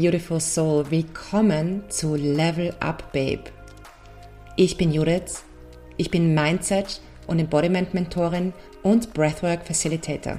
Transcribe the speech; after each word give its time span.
Beautiful 0.00 0.38
Soul, 0.38 0.92
willkommen 0.92 1.82
zu 1.88 2.14
Level 2.14 2.72
Up 2.78 3.12
Babe. 3.12 3.42
Ich 4.54 4.76
bin 4.76 4.92
Judith, 4.92 5.42
ich 5.96 6.08
bin 6.08 6.34
Mindset 6.34 7.00
und 7.26 7.40
Embodiment 7.40 7.94
Mentorin 7.94 8.52
und 8.84 9.12
Breathwork 9.12 9.66
Facilitator. 9.66 10.38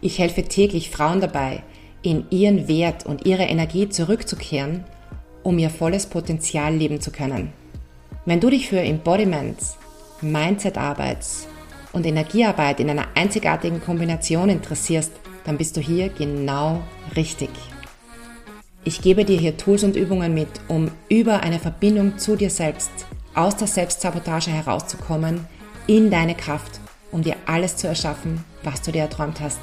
Ich 0.00 0.18
helfe 0.18 0.42
täglich 0.42 0.90
Frauen 0.90 1.20
dabei, 1.20 1.62
in 2.02 2.26
ihren 2.30 2.66
Wert 2.66 3.06
und 3.06 3.24
ihre 3.24 3.44
Energie 3.44 3.88
zurückzukehren, 3.88 4.82
um 5.44 5.56
ihr 5.56 5.70
volles 5.70 6.06
Potenzial 6.06 6.74
leben 6.74 7.00
zu 7.00 7.12
können. 7.12 7.52
Wenn 8.26 8.40
du 8.40 8.50
dich 8.50 8.68
für 8.68 8.80
Embodiment, 8.80 9.58
Mindset-Arbeit 10.22 11.24
und 11.92 12.04
Energiearbeit 12.04 12.80
in 12.80 12.90
einer 12.90 13.06
einzigartigen 13.14 13.80
Kombination 13.80 14.48
interessierst, 14.48 15.12
dann 15.44 15.56
bist 15.56 15.76
du 15.76 15.80
hier 15.80 16.08
genau 16.08 16.82
richtig. 17.14 17.50
Ich 18.82 19.02
gebe 19.02 19.26
dir 19.26 19.38
hier 19.38 19.58
Tools 19.58 19.84
und 19.84 19.94
Übungen 19.94 20.32
mit, 20.32 20.48
um 20.66 20.90
über 21.10 21.42
eine 21.42 21.58
Verbindung 21.58 22.16
zu 22.16 22.34
dir 22.34 22.48
selbst, 22.48 22.90
aus 23.34 23.54
der 23.54 23.66
Selbstsabotage 23.66 24.50
herauszukommen, 24.50 25.46
in 25.86 26.10
deine 26.10 26.34
Kraft, 26.34 26.80
um 27.12 27.20
dir 27.20 27.36
alles 27.44 27.76
zu 27.76 27.88
erschaffen, 27.88 28.42
was 28.62 28.80
du 28.80 28.90
dir 28.90 29.02
erträumt 29.02 29.38
hast. 29.38 29.60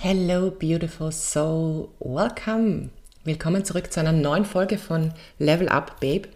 Hello, 0.00 0.50
beautiful 0.50 1.10
soul. 1.10 1.88
Welcome. 1.98 2.90
Willkommen 3.24 3.64
zurück 3.64 3.90
zu 3.90 4.00
einer 4.00 4.12
neuen 4.12 4.44
Folge 4.44 4.76
von 4.76 5.14
Level 5.38 5.70
Up, 5.70 5.98
Babe. 6.00 6.28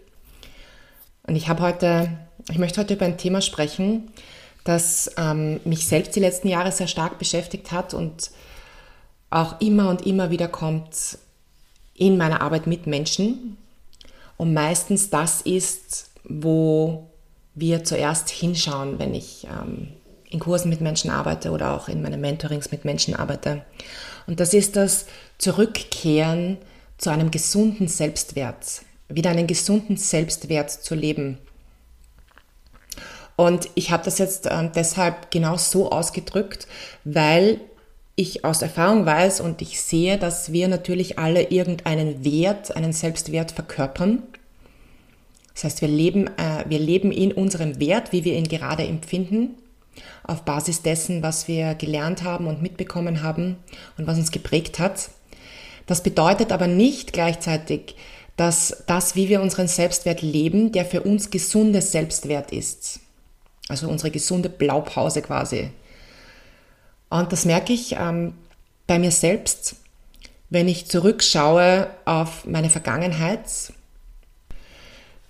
Und 1.27 1.35
ich 1.35 1.49
habe 1.49 1.61
heute, 1.61 2.09
ich 2.49 2.57
möchte 2.57 2.81
heute 2.81 2.95
über 2.95 3.05
ein 3.05 3.19
Thema 3.19 3.41
sprechen, 3.41 4.11
das 4.63 5.11
ähm, 5.17 5.59
mich 5.65 5.87
selbst 5.87 6.15
die 6.15 6.19
letzten 6.19 6.47
Jahre 6.47 6.71
sehr 6.71 6.87
stark 6.87 7.17
beschäftigt 7.19 7.71
hat 7.71 7.93
und 7.93 8.31
auch 9.29 9.59
immer 9.61 9.89
und 9.89 10.05
immer 10.05 10.29
wieder 10.29 10.47
kommt 10.47 11.17
in 11.95 12.17
meiner 12.17 12.41
Arbeit 12.41 12.67
mit 12.67 12.87
Menschen. 12.87 13.57
Und 14.37 14.53
meistens 14.53 15.09
das 15.09 15.41
ist, 15.41 16.09
wo 16.23 17.09
wir 17.55 17.83
zuerst 17.83 18.29
hinschauen, 18.29 18.99
wenn 18.99 19.13
ich 19.13 19.45
ähm, 19.45 19.89
in 20.29 20.39
Kursen 20.39 20.69
mit 20.69 20.81
Menschen 20.81 21.11
arbeite 21.11 21.51
oder 21.51 21.73
auch 21.73 21.89
in 21.89 22.01
meinen 22.01 22.21
Mentorings 22.21 22.71
mit 22.71 22.85
Menschen 22.85 23.15
arbeite. 23.15 23.63
Und 24.27 24.39
das 24.39 24.53
ist 24.53 24.75
das 24.75 25.05
Zurückkehren 25.37 26.57
zu 26.97 27.09
einem 27.09 27.31
gesunden 27.31 27.87
Selbstwert, 27.87 28.83
wieder 29.09 29.31
einen 29.31 29.47
gesunden 29.47 29.97
Selbstwert 29.97 30.71
zu 30.71 30.95
leben. 30.95 31.37
Und 33.35 33.69
ich 33.75 33.91
habe 33.91 34.03
das 34.03 34.17
jetzt 34.17 34.45
äh, 34.45 34.69
deshalb 34.73 35.31
genau 35.31 35.57
so 35.57 35.91
ausgedrückt, 35.91 36.67
weil 37.03 37.59
ich 38.15 38.45
aus 38.45 38.61
Erfahrung 38.61 39.05
weiß 39.05 39.41
und 39.41 39.61
ich 39.61 39.81
sehe, 39.81 40.17
dass 40.17 40.51
wir 40.51 40.67
natürlich 40.67 41.17
alle 41.17 41.43
irgendeinen 41.43 42.23
Wert, 42.23 42.75
einen 42.75 42.93
Selbstwert 42.93 43.51
verkörpern. 43.51 44.23
Das 45.53 45.63
heißt, 45.63 45.81
wir 45.81 45.87
leben, 45.87 46.27
äh, 46.27 46.65
wir 46.67 46.79
leben 46.79 47.11
in 47.11 47.31
unserem 47.31 47.79
Wert, 47.79 48.11
wie 48.11 48.23
wir 48.23 48.35
ihn 48.35 48.47
gerade 48.47 48.85
empfinden, 48.85 49.55
auf 50.23 50.43
Basis 50.43 50.81
dessen, 50.81 51.23
was 51.23 51.47
wir 51.47 51.75
gelernt 51.75 52.23
haben 52.23 52.47
und 52.47 52.61
mitbekommen 52.61 53.23
haben 53.23 53.57
und 53.97 54.07
was 54.07 54.17
uns 54.17 54.31
geprägt 54.31 54.79
hat. 54.79 55.09
Das 55.87 56.03
bedeutet 56.03 56.51
aber 56.51 56.67
nicht 56.67 57.13
gleichzeitig, 57.13 57.95
dass 58.37 58.83
das, 58.87 59.15
wie 59.15 59.29
wir 59.29 59.41
unseren 59.41 59.67
Selbstwert 59.67 60.21
leben, 60.21 60.71
der 60.71 60.85
für 60.85 61.01
uns 61.01 61.31
gesunde 61.31 61.81
Selbstwert 61.81 62.51
ist. 62.51 63.01
Also 63.67 63.87
unsere 63.87 64.11
gesunde 64.11 64.49
Blaupause 64.49 65.21
quasi. 65.21 65.71
Und 67.09 67.31
das 67.31 67.45
merke 67.45 67.73
ich 67.73 67.95
ähm, 67.97 68.33
bei 68.87 68.99
mir 68.99 69.11
selbst, 69.11 69.75
wenn 70.49 70.67
ich 70.67 70.87
zurückschaue 70.87 71.89
auf 72.05 72.45
meine 72.45 72.69
Vergangenheit, 72.69 73.73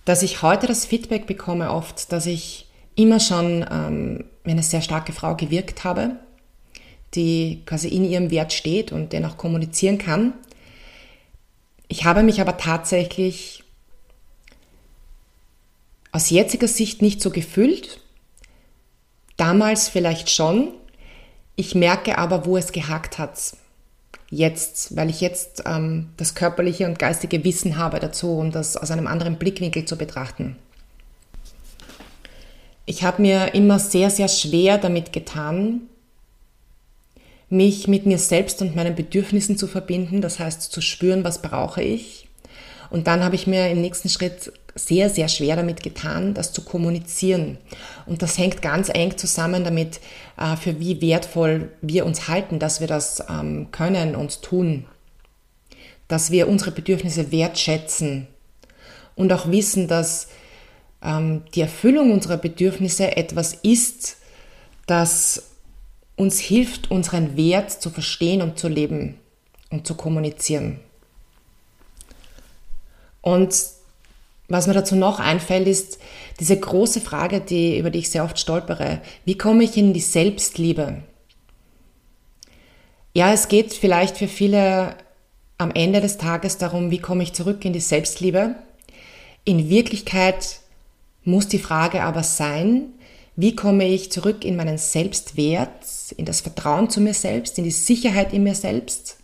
dass 0.06 0.24
ich 0.24 0.42
heute 0.42 0.68
das 0.68 0.86
Feedback 0.86 1.28
bekomme 1.28 1.72
oft, 1.72 2.12
dass 2.12 2.26
ich 2.26 2.68
immer 2.96 3.20
schon 3.20 3.66
ähm, 3.70 4.26
eine 4.44 4.64
sehr 4.64 4.82
starke 4.82 5.14
Frau 5.14 5.36
gewirkt 5.36 5.84
habe, 5.84 6.18
die 7.14 7.62
quasi 7.66 7.88
in 7.88 8.06
ihrem 8.06 8.32
Wert 8.32 8.54
steht 8.54 8.92
und 8.92 9.14
den 9.14 9.26
auch 9.26 9.38
kommunizieren 9.38 9.98
kann. 9.98 10.34
Ich 11.88 12.06
habe 12.06 12.24
mich 12.24 12.42
aber 12.42 12.58
tatsächlich 12.58 13.64
aus 16.12 16.30
jetziger 16.30 16.68
Sicht 16.68 17.02
nicht 17.02 17.22
so 17.22 17.30
gefühlt 17.30 18.01
Damals 19.42 19.90
vielleicht 19.90 20.30
schon. 20.30 20.68
Ich 21.56 21.74
merke 21.74 22.20
aber, 22.20 22.46
wo 22.46 22.58
es 22.58 22.72
gehakt 22.72 23.18
hat. 23.18 23.54
Jetzt, 24.30 24.96
weil 24.96 25.10
ich 25.10 25.20
jetzt 25.20 25.64
ähm, 25.66 26.10
das 26.16 26.36
körperliche 26.36 26.86
und 26.86 27.00
geistige 27.00 27.44
Wissen 27.44 27.76
habe 27.76 28.00
dazu, 28.00 28.38
um 28.38 28.52
das 28.52 28.78
aus 28.78 28.92
einem 28.92 29.08
anderen 29.08 29.40
Blickwinkel 29.40 29.86
zu 29.86 29.98
betrachten. 29.98 30.58
Ich 32.86 33.04
habe 33.04 33.24
mir 33.24 33.56
immer 33.56 33.80
sehr, 33.80 34.12
sehr 34.12 34.28
schwer 34.28 34.78
damit 34.78 35.12
getan, 35.12 35.88
mich 37.50 37.88
mit 37.88 38.06
mir 38.06 38.20
selbst 38.20 38.62
und 38.62 38.76
meinen 38.76 38.94
Bedürfnissen 38.94 39.58
zu 39.58 39.66
verbinden, 39.66 40.22
das 40.22 40.38
heißt 40.38 40.72
zu 40.72 40.82
spüren, 40.82 41.24
was 41.24 41.42
brauche 41.42 41.82
ich. 41.82 42.28
Und 42.92 43.08
dann 43.08 43.24
habe 43.24 43.34
ich 43.34 43.48
mir 43.48 43.72
im 43.72 43.82
nächsten 43.82 44.10
Schritt 44.10 44.54
sehr, 44.76 45.10
sehr 45.10 45.28
schwer 45.28 45.56
damit 45.56 45.84
getan, 45.84 46.34
das 46.34 46.54
zu 46.54 46.64
kommunizieren. 46.64 47.58
Und 48.06 48.22
das 48.22 48.38
hängt 48.38 48.62
ganz 48.62 48.90
eng 48.90 49.18
zusammen 49.18 49.64
damit, 49.64 50.00
äh, 50.38 50.56
für 50.56 50.80
wie 50.80 51.02
wertvoll 51.02 51.72
wir 51.82 52.06
uns 52.06 52.28
halten, 52.28 52.60
dass 52.60 52.80
wir 52.80 52.88
das 52.88 53.24
ähm, 53.30 53.70
können 53.72 54.16
und 54.16 54.42
tun. 54.42 54.86
Dass 56.08 56.32
wir 56.32 56.48
unsere 56.48 56.72
Bedürfnisse 56.72 57.32
wertschätzen 57.32 58.28
und 59.16 59.32
auch 59.34 59.50
wissen, 59.52 59.88
dass 59.88 60.30
ähm, 61.02 61.44
die 61.54 61.62
Erfüllung 61.62 62.12
unserer 62.12 62.38
Bedürfnisse 62.38 63.16
etwas 63.18 63.54
ist, 63.54 64.18
das 64.88 65.52
uns 66.16 66.40
hilft, 66.40 66.92
unseren 66.92 67.36
Wert 67.36 67.72
zu 67.72 67.90
verstehen 67.90 68.42
und 68.42 68.60
zu 68.60 68.68
leben 68.68 69.18
und 69.70 69.88
zu 69.88 69.96
kommunizieren. 69.96 70.80
Und 73.22 73.56
was 74.52 74.68
mir 74.68 74.74
dazu 74.74 74.96
noch 74.96 75.20
einfällt, 75.20 75.68
ist 75.68 76.00
diese 76.40 76.60
große 76.60 77.02
Frage, 77.02 77.42
die, 77.42 77.78
über 77.78 77.90
die 77.90 78.00
ich 78.00 78.10
sehr 78.10 78.24
oft 78.24 78.40
stolpere. 78.40 79.02
Wie 79.26 79.38
komme 79.38 79.64
ich 79.64 79.78
in 79.78 79.94
die 79.94 80.00
Selbstliebe? 80.00 81.04
Ja, 83.14 83.34
es 83.34 83.48
geht 83.48 83.74
vielleicht 83.74 84.18
für 84.18 84.28
viele 84.28 84.96
am 85.58 85.72
Ende 85.72 86.02
des 86.02 86.18
Tages 86.18 86.58
darum, 86.58 86.92
wie 86.92 87.00
komme 87.00 87.24
ich 87.24 87.34
zurück 87.34 87.64
in 87.66 87.74
die 87.74 87.80
Selbstliebe. 87.80 88.56
In 89.44 89.70
Wirklichkeit 89.70 90.60
muss 91.24 91.48
die 91.48 91.60
Frage 91.60 92.04
aber 92.04 92.24
sein, 92.24 92.94
wie 93.36 93.56
komme 93.56 93.88
ich 93.88 94.12
zurück 94.12 94.44
in 94.44 94.56
meinen 94.56 94.78
Selbstwert, 94.78 95.86
in 96.18 96.26
das 96.26 96.42
Vertrauen 96.42 96.90
zu 96.90 97.00
mir 97.00 97.14
selbst, 97.14 97.58
in 97.58 97.64
die 97.64 97.72
Sicherheit 97.72 98.34
in 98.34 98.44
mir 98.44 98.56
selbst, 98.56 99.18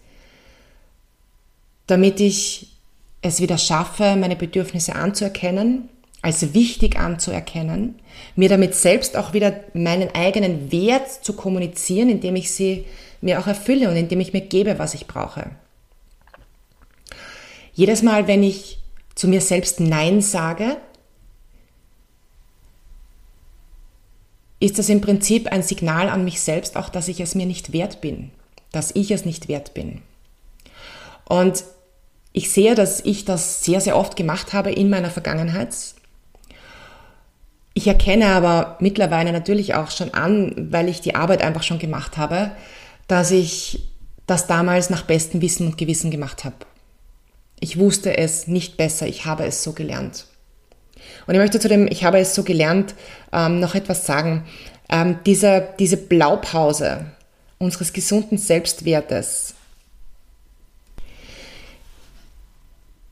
damit 1.88 2.20
ich 2.20 2.77
es 3.22 3.42
wieder 3.42 3.58
schaffe, 3.58 4.16
meine 4.16 4.36
Bedürfnisse 4.36 4.96
anzuerkennen, 4.96 5.90
als 6.22 6.54
wichtig 6.54 6.98
anzuerkennen, 6.98 7.96
mir 8.36 8.50
damit 8.50 8.76
selbst 8.76 9.16
auch 9.16 9.34
wieder 9.34 9.62
meinen 9.74 10.14
eigenen 10.14 10.72
Wert 10.72 11.10
zu 11.24 11.34
kommunizieren, 11.34 12.10
indem 12.10 12.36
ich 12.36 12.52
sie 12.52 12.86
mir 13.22 13.40
auch 13.40 13.48
erfülle 13.48 13.90
und 13.90 13.96
indem 13.96 14.20
ich 14.20 14.34
mir 14.34 14.42
gebe, 14.42 14.80
was 14.80 14.94
ich 14.94 15.08
brauche. 15.08 15.52
Jedes 17.74 18.02
Mal, 18.02 18.28
wenn 18.28 18.44
ich 18.44 18.80
zu 19.16 19.28
mir 19.28 19.42
selbst 19.42 19.80
Nein 19.80 20.22
sage, 20.22 20.78
ist 24.60 24.80
das 24.80 24.90
im 24.90 25.02
Prinzip 25.02 25.52
ein 25.52 25.62
Signal 25.62 26.10
an 26.10 26.24
mich 26.24 26.42
selbst 26.42 26.76
auch, 26.76 26.90
dass 26.90 27.08
ich 27.08 27.20
es 27.20 27.36
mir 27.36 27.46
nicht 27.46 27.74
wert 27.74 28.02
bin, 28.02 28.32
dass 28.72 28.92
ich 28.96 29.12
es 29.12 29.26
nicht 29.26 29.48
wert 29.48 29.74
bin. 29.76 30.02
Und 31.26 31.64
ich 32.34 32.52
sehe, 32.52 32.76
dass 32.76 33.04
ich 33.04 33.26
das 33.26 33.64
sehr, 33.64 33.82
sehr 33.82 33.98
oft 33.98 34.16
gemacht 34.16 34.54
habe 34.54 34.72
in 34.72 34.90
meiner 34.90 35.10
Vergangenheit. 35.10 35.76
Ich 37.74 37.88
erkenne 37.88 38.28
aber 38.28 38.78
mittlerweile 38.80 39.32
natürlich 39.32 39.76
auch 39.76 39.92
schon 39.92 40.14
an, 40.14 40.70
weil 40.72 40.90
ich 40.90 41.02
die 41.02 41.16
Arbeit 41.16 41.42
einfach 41.42 41.64
schon 41.64 41.80
gemacht 41.80 42.18
habe, 42.18 42.52
dass 43.08 43.32
ich 43.32 43.88
das 44.26 44.48
damals 44.48 44.90
nach 44.90 45.04
bestem 45.04 45.42
Wissen 45.42 45.68
und 45.68 45.78
Gewissen 45.78 46.12
gemacht 46.12 46.44
habe. 46.44 46.56
Ich 47.60 47.80
wusste 47.80 48.18
es 48.18 48.48
nicht 48.48 48.78
besser, 48.78 49.08
ich 49.08 49.26
habe 49.26 49.46
es 49.46 49.64
so 49.64 49.74
gelernt. 49.74 50.26
Und 51.26 51.34
ich 51.34 51.40
möchte 51.40 51.60
zu 51.60 51.70
dem, 51.70 51.88
ich 51.88 52.04
habe 52.04 52.20
es 52.20 52.36
so 52.36 52.44
gelernt, 52.44 52.96
ähm, 53.34 53.60
noch 53.60 53.76
etwas 53.76 54.06
sagen. 54.06 54.46
Ähm, 54.90 55.20
diese, 55.26 55.70
diese 55.80 55.98
Blaupause 55.98 57.06
unseres 57.58 57.94
gesunden 57.94 58.38
Selbstwertes, 58.38 59.56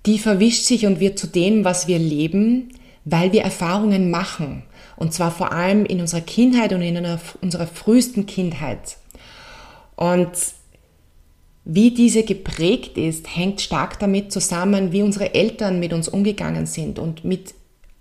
die 0.06 0.20
verwischt 0.20 0.66
sich 0.66 0.86
und 0.86 1.00
wird 1.00 1.18
zu 1.18 1.28
dem, 1.28 1.66
was 1.66 1.88
wir 1.88 2.00
leben, 2.00 2.70
weil 3.06 3.32
wir 3.32 3.42
Erfahrungen 3.42 4.10
machen 4.10 4.64
Und 4.98 5.14
zwar 5.14 5.32
vor 5.32 5.52
allem 5.52 5.86
in 5.86 6.00
unserer 6.00 6.22
Kindheit 6.22 6.74
und 6.74 6.82
in 6.82 6.98
unserer 7.42 7.68
frühesten 7.68 8.26
Kindheit. 8.26 8.98
Und 9.96 10.32
wie 11.66 11.92
diese 11.92 12.24
geprägt 12.24 12.98
ist, 12.98 13.36
hängt 13.36 13.60
stark 13.62 14.00
damit 14.00 14.32
zusammen, 14.32 14.92
wie 14.92 15.02
unsere 15.02 15.34
Eltern 15.34 15.80
mit 15.80 15.94
uns 15.94 16.08
umgegangen 16.08 16.66
sind 16.66 17.00
und 17.00 17.26
mit 17.26 17.56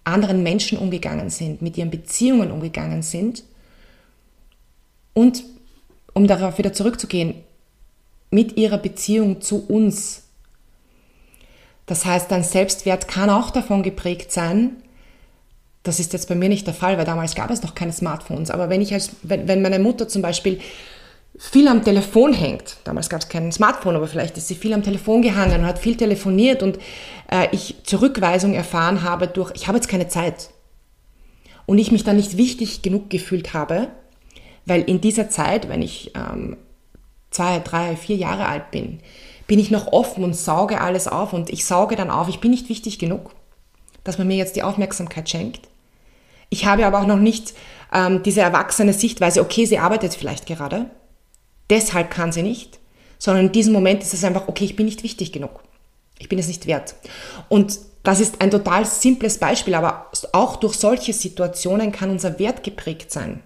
anderen 0.04 0.42
Menschen 0.42 0.76
umgegangen 0.78 1.30
sind, 1.30 1.62
mit 1.62 1.78
ihren 1.78 1.90
Beziehungen 1.90 2.50
umgegangen 2.50 3.02
sind. 3.02 3.42
Und 5.14 5.44
um 6.12 6.26
darauf 6.26 6.58
wieder 6.58 6.72
zurückzugehen, 6.72 7.34
mit 8.30 8.56
ihrer 8.56 8.78
Beziehung 8.78 9.40
zu 9.40 9.64
uns. 9.66 10.23
Das 11.86 12.04
heißt, 12.04 12.30
dein 12.30 12.44
Selbstwert 12.44 13.08
kann 13.08 13.30
auch 13.30 13.50
davon 13.50 13.82
geprägt 13.82 14.32
sein, 14.32 14.76
das 15.84 16.00
ist 16.00 16.14
jetzt 16.14 16.28
bei 16.28 16.34
mir 16.34 16.48
nicht 16.48 16.66
der 16.66 16.74
Fall, 16.74 16.96
weil 16.96 17.04
damals 17.04 17.34
gab 17.34 17.50
es 17.50 17.62
noch 17.62 17.74
keine 17.74 17.92
Smartphones. 17.92 18.50
Aber 18.50 18.70
wenn 18.70 18.80
ich 18.80 18.92
als, 18.94 19.10
wenn, 19.22 19.46
wenn 19.46 19.60
meine 19.60 19.78
Mutter 19.78 20.08
zum 20.08 20.22
Beispiel 20.22 20.58
viel 21.38 21.68
am 21.68 21.84
Telefon 21.84 22.32
hängt, 22.32 22.78
damals 22.84 23.10
gab 23.10 23.20
es 23.20 23.28
kein 23.28 23.52
Smartphone, 23.52 23.96
aber 23.96 24.06
vielleicht 24.06 24.38
ist 24.38 24.48
sie 24.48 24.54
viel 24.54 24.72
am 24.72 24.82
Telefon 24.82 25.20
gehangen 25.20 25.60
und 25.60 25.66
hat 25.66 25.78
viel 25.78 25.96
telefoniert 25.96 26.62
und 26.62 26.78
äh, 27.30 27.48
ich 27.52 27.76
Zurückweisung 27.84 28.54
erfahren 28.54 29.02
habe 29.02 29.28
durch, 29.28 29.52
ich 29.54 29.68
habe 29.68 29.76
jetzt 29.76 29.88
keine 29.88 30.08
Zeit. 30.08 30.50
Und 31.66 31.78
ich 31.78 31.92
mich 31.92 32.04
dann 32.04 32.16
nicht 32.16 32.36
wichtig 32.36 32.82
genug 32.82 33.10
gefühlt 33.10 33.52
habe, 33.52 33.88
weil 34.64 34.82
in 34.82 35.00
dieser 35.02 35.28
Zeit, 35.28 35.68
wenn 35.68 35.82
ich 35.82 36.12
ähm, 36.14 36.56
zwei, 37.30 37.58
drei, 37.58 37.96
vier 37.96 38.16
Jahre 38.16 38.46
alt 38.46 38.70
bin, 38.70 39.00
bin 39.46 39.58
ich 39.58 39.70
noch 39.70 39.92
offen 39.92 40.24
und 40.24 40.34
sauge 40.34 40.80
alles 40.80 41.08
auf 41.08 41.32
und 41.32 41.50
ich 41.50 41.64
sauge 41.64 41.96
dann 41.96 42.10
auf, 42.10 42.28
ich 42.28 42.40
bin 42.40 42.50
nicht 42.50 42.68
wichtig 42.68 42.98
genug, 42.98 43.30
dass 44.02 44.18
man 44.18 44.26
mir 44.26 44.36
jetzt 44.36 44.56
die 44.56 44.62
Aufmerksamkeit 44.62 45.28
schenkt. 45.28 45.68
Ich 46.48 46.66
habe 46.66 46.86
aber 46.86 47.00
auch 47.00 47.06
noch 47.06 47.18
nicht 47.18 47.54
ähm, 47.92 48.22
diese 48.22 48.40
erwachsene 48.40 48.92
Sichtweise, 48.92 49.40
okay, 49.40 49.66
sie 49.66 49.78
arbeitet 49.78 50.14
vielleicht 50.14 50.46
gerade, 50.46 50.90
deshalb 51.70 52.10
kann 52.10 52.32
sie 52.32 52.42
nicht, 52.42 52.78
sondern 53.18 53.46
in 53.46 53.52
diesem 53.52 53.72
Moment 53.72 54.02
ist 54.02 54.14
es 54.14 54.24
einfach, 54.24 54.48
okay, 54.48 54.64
ich 54.64 54.76
bin 54.76 54.86
nicht 54.86 55.02
wichtig 55.02 55.32
genug. 55.32 55.60
Ich 56.18 56.28
bin 56.28 56.38
es 56.38 56.46
nicht 56.46 56.66
wert. 56.66 56.94
Und 57.48 57.78
das 58.02 58.20
ist 58.20 58.40
ein 58.40 58.50
total 58.50 58.84
simples 58.84 59.38
Beispiel, 59.38 59.74
aber 59.74 60.10
auch 60.32 60.56
durch 60.56 60.74
solche 60.74 61.12
Situationen 61.12 61.90
kann 61.90 62.10
unser 62.10 62.38
Wert 62.38 62.62
geprägt 62.62 63.10
sein. 63.10 63.42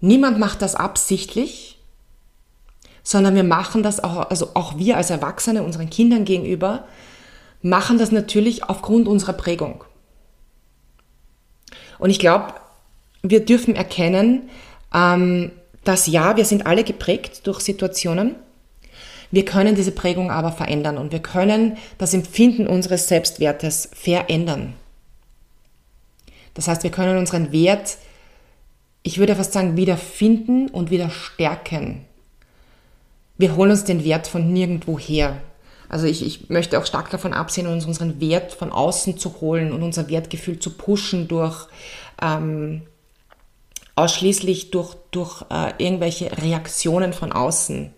Niemand 0.00 0.38
macht 0.38 0.62
das 0.62 0.74
absichtlich, 0.74 1.79
sondern 3.02 3.34
wir 3.34 3.44
machen 3.44 3.82
das 3.82 4.02
auch, 4.02 4.30
also 4.30 4.50
auch 4.54 4.78
wir 4.78 4.96
als 4.96 5.10
Erwachsene 5.10 5.62
unseren 5.62 5.90
Kindern 5.90 6.24
gegenüber, 6.24 6.84
machen 7.62 7.98
das 7.98 8.12
natürlich 8.12 8.64
aufgrund 8.64 9.08
unserer 9.08 9.34
Prägung. 9.34 9.84
Und 11.98 12.10
ich 12.10 12.18
glaube, 12.18 12.54
wir 13.22 13.44
dürfen 13.44 13.76
erkennen, 13.76 14.48
ähm, 14.94 15.52
dass 15.84 16.06
ja, 16.06 16.36
wir 16.36 16.44
sind 16.44 16.66
alle 16.66 16.84
geprägt 16.84 17.46
durch 17.46 17.60
Situationen. 17.60 18.36
Wir 19.30 19.44
können 19.44 19.74
diese 19.74 19.92
Prägung 19.92 20.30
aber 20.30 20.52
verändern 20.52 20.98
und 20.98 21.12
wir 21.12 21.20
können 21.20 21.76
das 21.98 22.14
Empfinden 22.14 22.66
unseres 22.66 23.08
Selbstwertes 23.08 23.90
verändern. 23.92 24.74
Das 26.54 26.66
heißt, 26.66 26.82
wir 26.82 26.90
können 26.90 27.16
unseren 27.16 27.52
Wert, 27.52 27.96
ich 29.02 29.18
würde 29.18 29.36
fast 29.36 29.52
sagen, 29.52 29.76
wieder 29.76 29.96
finden 29.96 30.68
und 30.68 30.90
wieder 30.90 31.10
stärken. 31.10 32.04
Wir 33.40 33.56
holen 33.56 33.70
uns 33.70 33.84
den 33.84 34.04
Wert 34.04 34.26
von 34.26 34.52
nirgendwo 34.52 34.98
her. 34.98 35.40
Also 35.88 36.06
ich, 36.06 36.22
ich 36.24 36.50
möchte 36.50 36.78
auch 36.78 36.84
stark 36.84 37.08
davon 37.08 37.32
absehen, 37.32 37.66
uns 37.66 37.86
unseren 37.86 38.20
Wert 38.20 38.52
von 38.52 38.70
außen 38.70 39.16
zu 39.16 39.40
holen 39.40 39.72
und 39.72 39.82
unser 39.82 40.10
Wertgefühl 40.10 40.58
zu 40.58 40.76
pushen 40.76 41.26
durch 41.26 41.66
ähm, 42.20 42.82
ausschließlich 43.96 44.70
durch, 44.70 44.94
durch 45.10 45.42
äh, 45.50 45.72
irgendwelche 45.78 46.30
Reaktionen 46.42 47.14
von 47.14 47.32
außen. 47.32 47.94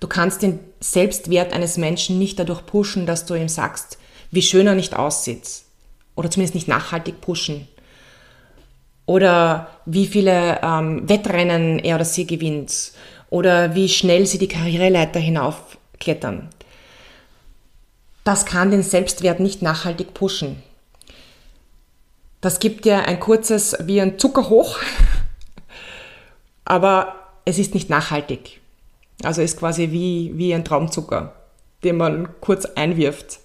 Du 0.00 0.08
kannst 0.08 0.42
den 0.42 0.58
Selbstwert 0.80 1.52
eines 1.52 1.76
Menschen 1.76 2.18
nicht 2.18 2.40
dadurch 2.40 2.66
pushen, 2.66 3.06
dass 3.06 3.26
du 3.26 3.34
ihm 3.36 3.48
sagst, 3.48 3.98
wie 4.32 4.42
schön 4.42 4.66
er 4.66 4.74
nicht 4.74 4.96
aussieht. 4.96 5.62
Oder 6.16 6.32
zumindest 6.32 6.56
nicht 6.56 6.66
nachhaltig 6.66 7.20
pushen. 7.20 7.68
Oder 9.06 9.68
wie 9.86 10.08
viele 10.08 10.58
ähm, 10.62 11.08
Wettrennen 11.08 11.78
er 11.78 11.94
oder 11.94 12.04
sie 12.04 12.26
gewinnt. 12.26 12.90
Oder 13.34 13.74
wie 13.74 13.88
schnell 13.88 14.26
sie 14.26 14.38
die 14.38 14.46
Karriereleiter 14.46 15.18
hinauf 15.18 15.76
klettern. 15.98 16.50
Das 18.22 18.46
kann 18.46 18.70
den 18.70 18.84
Selbstwert 18.84 19.40
nicht 19.40 19.60
nachhaltig 19.60 20.14
pushen. 20.14 20.62
Das 22.40 22.60
gibt 22.60 22.84
dir 22.84 23.06
ein 23.06 23.18
kurzes 23.18 23.76
wie 23.80 24.00
ein 24.00 24.20
Zucker 24.20 24.48
hoch, 24.50 24.78
aber 26.64 27.16
es 27.44 27.58
ist 27.58 27.74
nicht 27.74 27.90
nachhaltig. 27.90 28.60
Also 29.24 29.42
ist 29.42 29.58
quasi 29.58 29.90
wie, 29.90 30.30
wie 30.36 30.54
ein 30.54 30.64
Traumzucker, 30.64 31.34
den 31.82 31.96
man 31.96 32.40
kurz 32.40 32.66
einwirft. 32.66 33.40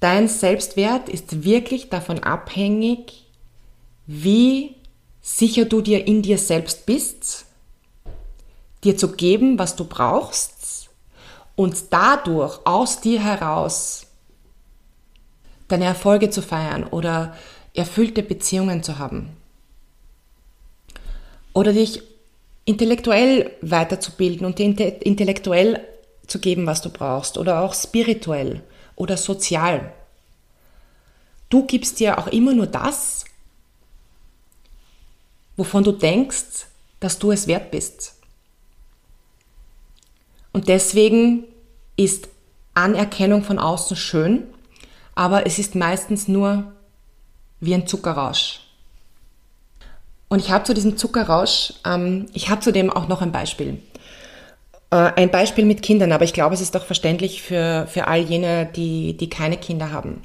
Dein 0.00 0.28
Selbstwert 0.28 1.10
ist 1.10 1.44
wirklich 1.44 1.90
davon 1.90 2.20
abhängig, 2.20 3.26
wie 4.06 4.74
sicher 5.20 5.66
du 5.66 5.82
dir 5.82 6.06
in 6.06 6.22
dir 6.22 6.38
selbst 6.38 6.86
bist 6.86 7.44
dir 8.84 8.96
zu 8.96 9.12
geben, 9.12 9.58
was 9.58 9.76
du 9.76 9.84
brauchst 9.84 10.90
und 11.56 11.92
dadurch 11.92 12.58
aus 12.64 13.00
dir 13.00 13.22
heraus 13.22 14.06
deine 15.68 15.84
Erfolge 15.84 16.30
zu 16.30 16.42
feiern 16.42 16.84
oder 16.84 17.34
erfüllte 17.74 18.22
Beziehungen 18.22 18.82
zu 18.82 18.98
haben. 18.98 19.36
Oder 21.52 21.72
dich 21.72 22.02
intellektuell 22.64 23.50
weiterzubilden 23.60 24.46
und 24.46 24.58
dir 24.58 24.66
intellektuell 25.02 25.86
zu 26.26 26.38
geben, 26.38 26.66
was 26.66 26.82
du 26.82 26.90
brauchst. 26.90 27.38
Oder 27.38 27.60
auch 27.60 27.74
spirituell 27.74 28.62
oder 28.96 29.16
sozial. 29.16 29.92
Du 31.48 31.66
gibst 31.66 32.00
dir 32.00 32.18
auch 32.18 32.26
immer 32.28 32.52
nur 32.52 32.66
das, 32.66 33.24
wovon 35.56 35.84
du 35.84 35.92
denkst, 35.92 36.66
dass 37.00 37.18
du 37.18 37.30
es 37.30 37.46
wert 37.46 37.70
bist. 37.70 38.13
Und 40.54 40.68
deswegen 40.68 41.44
ist 41.96 42.28
Anerkennung 42.74 43.42
von 43.42 43.58
außen 43.58 43.96
schön, 43.96 44.44
aber 45.14 45.46
es 45.46 45.58
ist 45.58 45.74
meistens 45.74 46.28
nur 46.28 46.72
wie 47.60 47.74
ein 47.74 47.86
Zuckerrausch. 47.86 48.60
Und 50.28 50.38
ich 50.38 50.50
habe 50.50 50.64
zu 50.64 50.72
diesem 50.72 50.96
Zuckerrausch, 50.96 51.74
ähm, 51.84 52.26
ich 52.32 52.48
habe 52.50 52.60
zudem 52.60 52.90
auch 52.90 53.08
noch 53.08 53.20
ein 53.20 53.32
Beispiel. 53.32 53.82
Äh, 54.90 55.12
ein 55.16 55.30
Beispiel 55.30 55.64
mit 55.64 55.82
Kindern, 55.82 56.12
aber 56.12 56.24
ich 56.24 56.32
glaube, 56.32 56.54
es 56.54 56.60
ist 56.60 56.74
doch 56.74 56.84
verständlich 56.84 57.42
für, 57.42 57.86
für 57.88 58.06
all 58.06 58.20
jene, 58.20 58.66
die, 58.66 59.16
die 59.16 59.28
keine 59.28 59.56
Kinder 59.56 59.90
haben. 59.90 60.22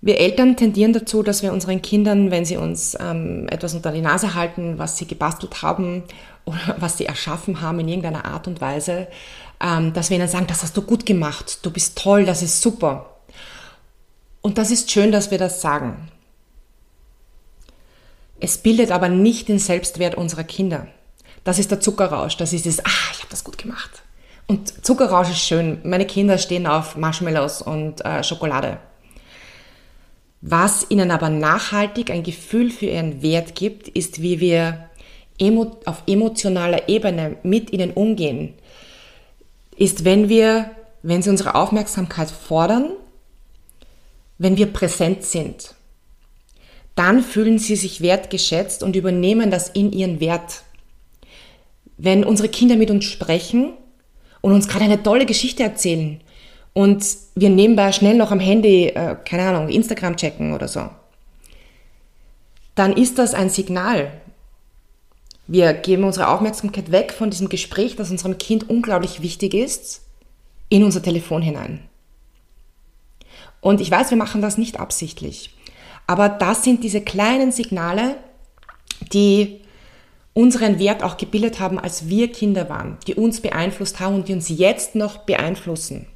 Wir 0.00 0.18
Eltern 0.18 0.56
tendieren 0.56 0.92
dazu, 0.92 1.22
dass 1.22 1.42
wir 1.42 1.52
unseren 1.52 1.82
Kindern, 1.82 2.32
wenn 2.32 2.44
sie 2.44 2.56
uns 2.56 2.96
ähm, 3.00 3.46
etwas 3.48 3.74
unter 3.74 3.92
die 3.92 4.02
Nase 4.02 4.34
halten, 4.34 4.78
was 4.78 4.96
sie 4.96 5.06
gebastelt 5.06 5.62
haben 5.62 6.02
oder 6.46 6.76
was 6.78 6.96
sie 6.96 7.06
erschaffen 7.06 7.60
haben 7.60 7.80
in 7.80 7.88
irgendeiner 7.88 8.24
Art 8.24 8.46
und 8.46 8.60
Weise, 8.60 9.08
ähm, 9.60 9.92
dass 9.92 10.08
wir 10.08 10.16
ihnen 10.16 10.28
sagen, 10.28 10.46
das 10.46 10.62
hast 10.62 10.76
du 10.76 10.82
gut 10.82 11.04
gemacht, 11.04 11.58
du 11.62 11.70
bist 11.70 11.98
toll, 11.98 12.24
das 12.24 12.42
ist 12.42 12.62
super. 12.62 13.16
Und 14.40 14.58
das 14.58 14.70
ist 14.70 14.90
schön, 14.90 15.12
dass 15.12 15.30
wir 15.30 15.38
das 15.38 15.60
sagen. 15.60 16.08
Es 18.38 18.58
bildet 18.58 18.92
aber 18.92 19.08
nicht 19.08 19.48
den 19.48 19.58
Selbstwert 19.58 20.14
unserer 20.14 20.44
Kinder. 20.44 20.86
Das 21.42 21.58
ist 21.58 21.70
der 21.70 21.80
Zuckerrausch, 21.80 22.36
das 22.36 22.52
ist 22.52 22.64
das, 22.64 22.80
ah, 22.80 23.10
ich 23.12 23.18
habe 23.18 23.30
das 23.30 23.44
gut 23.44 23.58
gemacht. 23.58 24.02
Und 24.46 24.84
Zuckerrausch 24.86 25.30
ist 25.30 25.40
schön. 25.40 25.80
Meine 25.82 26.06
Kinder 26.06 26.38
stehen 26.38 26.66
auf 26.66 26.96
Marshmallows 26.96 27.62
und 27.62 28.04
äh, 28.04 28.22
Schokolade. 28.22 28.78
Was 30.40 30.86
ihnen 30.90 31.10
aber 31.10 31.28
nachhaltig 31.28 32.10
ein 32.10 32.22
Gefühl 32.22 32.70
für 32.70 32.86
ihren 32.86 33.22
Wert 33.22 33.56
gibt, 33.56 33.88
ist, 33.88 34.22
wie 34.22 34.38
wir 34.38 34.88
emo 35.38 35.76
auf 35.84 36.02
emotionaler 36.06 36.88
Ebene 36.88 37.36
mit 37.42 37.72
ihnen 37.72 37.92
umgehen, 37.92 38.54
ist, 39.76 40.04
wenn 40.04 40.28
wir, 40.28 40.70
wenn 41.02 41.22
sie 41.22 41.30
unsere 41.30 41.54
Aufmerksamkeit 41.54 42.30
fordern, 42.30 42.92
wenn 44.38 44.56
wir 44.56 44.66
präsent 44.66 45.24
sind, 45.24 45.74
dann 46.94 47.22
fühlen 47.22 47.58
sie 47.58 47.76
sich 47.76 48.00
wertgeschätzt 48.00 48.82
und 48.82 48.96
übernehmen 48.96 49.50
das 49.50 49.68
in 49.68 49.92
ihren 49.92 50.20
Wert. 50.20 50.62
Wenn 51.98 52.24
unsere 52.24 52.48
Kinder 52.48 52.76
mit 52.76 52.90
uns 52.90 53.04
sprechen 53.04 53.74
und 54.40 54.52
uns 54.52 54.68
gerade 54.68 54.84
eine 54.86 55.02
tolle 55.02 55.26
Geschichte 55.26 55.62
erzählen 55.62 56.20
und 56.72 57.04
wir 57.34 57.50
nebenbei 57.50 57.92
schnell 57.92 58.16
noch 58.16 58.32
am 58.32 58.40
Handy, 58.40 58.88
äh, 58.88 59.16
keine 59.24 59.48
Ahnung, 59.48 59.68
Instagram 59.68 60.16
checken 60.16 60.54
oder 60.54 60.68
so, 60.68 60.88
dann 62.74 62.92
ist 62.92 63.18
das 63.18 63.34
ein 63.34 63.50
Signal. 63.50 64.12
Wir 65.46 65.72
geben 65.74 66.04
unsere 66.04 66.28
Aufmerksamkeit 66.28 66.90
weg 66.90 67.12
von 67.12 67.30
diesem 67.30 67.48
Gespräch, 67.48 67.96
das 67.96 68.10
unserem 68.10 68.38
Kind 68.38 68.68
unglaublich 68.68 69.22
wichtig 69.22 69.54
ist, 69.54 70.02
in 70.68 70.82
unser 70.82 71.02
Telefon 71.02 71.42
hinein. 71.42 71.80
Und 73.60 73.80
ich 73.80 73.90
weiß, 73.90 74.10
wir 74.10 74.18
machen 74.18 74.42
das 74.42 74.58
nicht 74.58 74.80
absichtlich. 74.80 75.54
Aber 76.06 76.28
das 76.28 76.62
sind 76.62 76.84
diese 76.84 77.00
kleinen 77.00 77.52
Signale, 77.52 78.16
die 79.12 79.60
unseren 80.34 80.78
Wert 80.78 81.02
auch 81.02 81.16
gebildet 81.16 81.60
haben, 81.60 81.78
als 81.78 82.08
wir 82.08 82.30
Kinder 82.30 82.68
waren, 82.68 82.98
die 83.06 83.14
uns 83.14 83.40
beeinflusst 83.40 84.00
haben 84.00 84.16
und 84.16 84.28
die 84.28 84.34
uns 84.34 84.48
jetzt 84.48 84.94
noch 84.94 85.18
beeinflussen. 85.18 86.06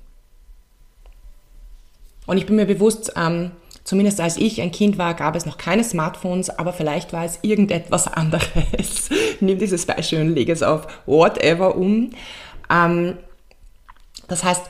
Und 2.26 2.36
ich 2.36 2.46
bin 2.46 2.56
mir 2.56 2.66
bewusst, 2.66 3.12
ähm, 3.16 3.52
zumindest 3.84 4.20
als 4.20 4.36
ich 4.36 4.60
ein 4.60 4.72
Kind 4.72 4.98
war, 4.98 5.14
gab 5.14 5.36
es 5.36 5.46
noch 5.46 5.58
keine 5.58 5.84
Smartphones, 5.84 6.50
aber 6.50 6.72
vielleicht 6.72 7.12
war 7.12 7.24
es 7.24 7.38
irgendetwas 7.42 8.06
anderes. 8.06 9.10
Nimm 9.40 9.58
dieses 9.58 9.86
Beispiel 9.86 10.20
und 10.20 10.34
lege 10.34 10.52
es 10.52 10.62
auf 10.62 10.86
whatever 11.06 11.76
um. 11.76 12.10
Ähm, 12.70 13.18
das 14.28 14.44
heißt, 14.44 14.62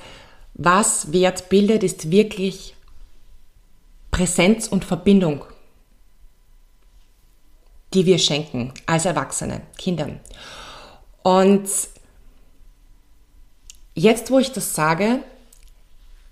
was 0.55 1.13
Wert 1.13 1.49
bildet, 1.49 1.83
ist 1.83 2.11
wirklich 2.11 2.75
Präsenz 4.11 4.67
und 4.67 4.85
Verbindung 4.85 5.45
die 7.95 8.07
wir 8.07 8.19
schenken 8.19 8.73
als 8.87 9.05
Erwachsene, 9.05 9.63
Kindern. 9.77 10.21
Und 11.23 11.69
jetzt, 13.95 14.31
wo 14.31 14.39
ich 14.39 14.53
das 14.53 14.75
sage, 14.75 15.21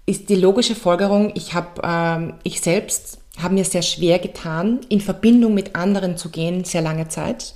ist 0.09 0.31
die 0.31 0.37
logische 0.37 0.75
Folgerung, 0.75 1.33
ich, 1.35 1.53
hab, 1.53 1.85
äh, 1.85 2.33
ich 2.43 2.62
selbst 2.62 3.19
habe 3.38 3.55
mir 3.55 3.65
sehr 3.65 3.83
schwer 3.83 4.19
getan, 4.19 4.81
in 4.88 5.03
Verbindung 5.03 5.53
mit 5.53 5.77
anderen 5.77 6.17
zu 6.17 6.31
gehen, 6.31 6.65
sehr 6.65 6.81
lange 6.81 7.09
Zeit. 7.09 7.55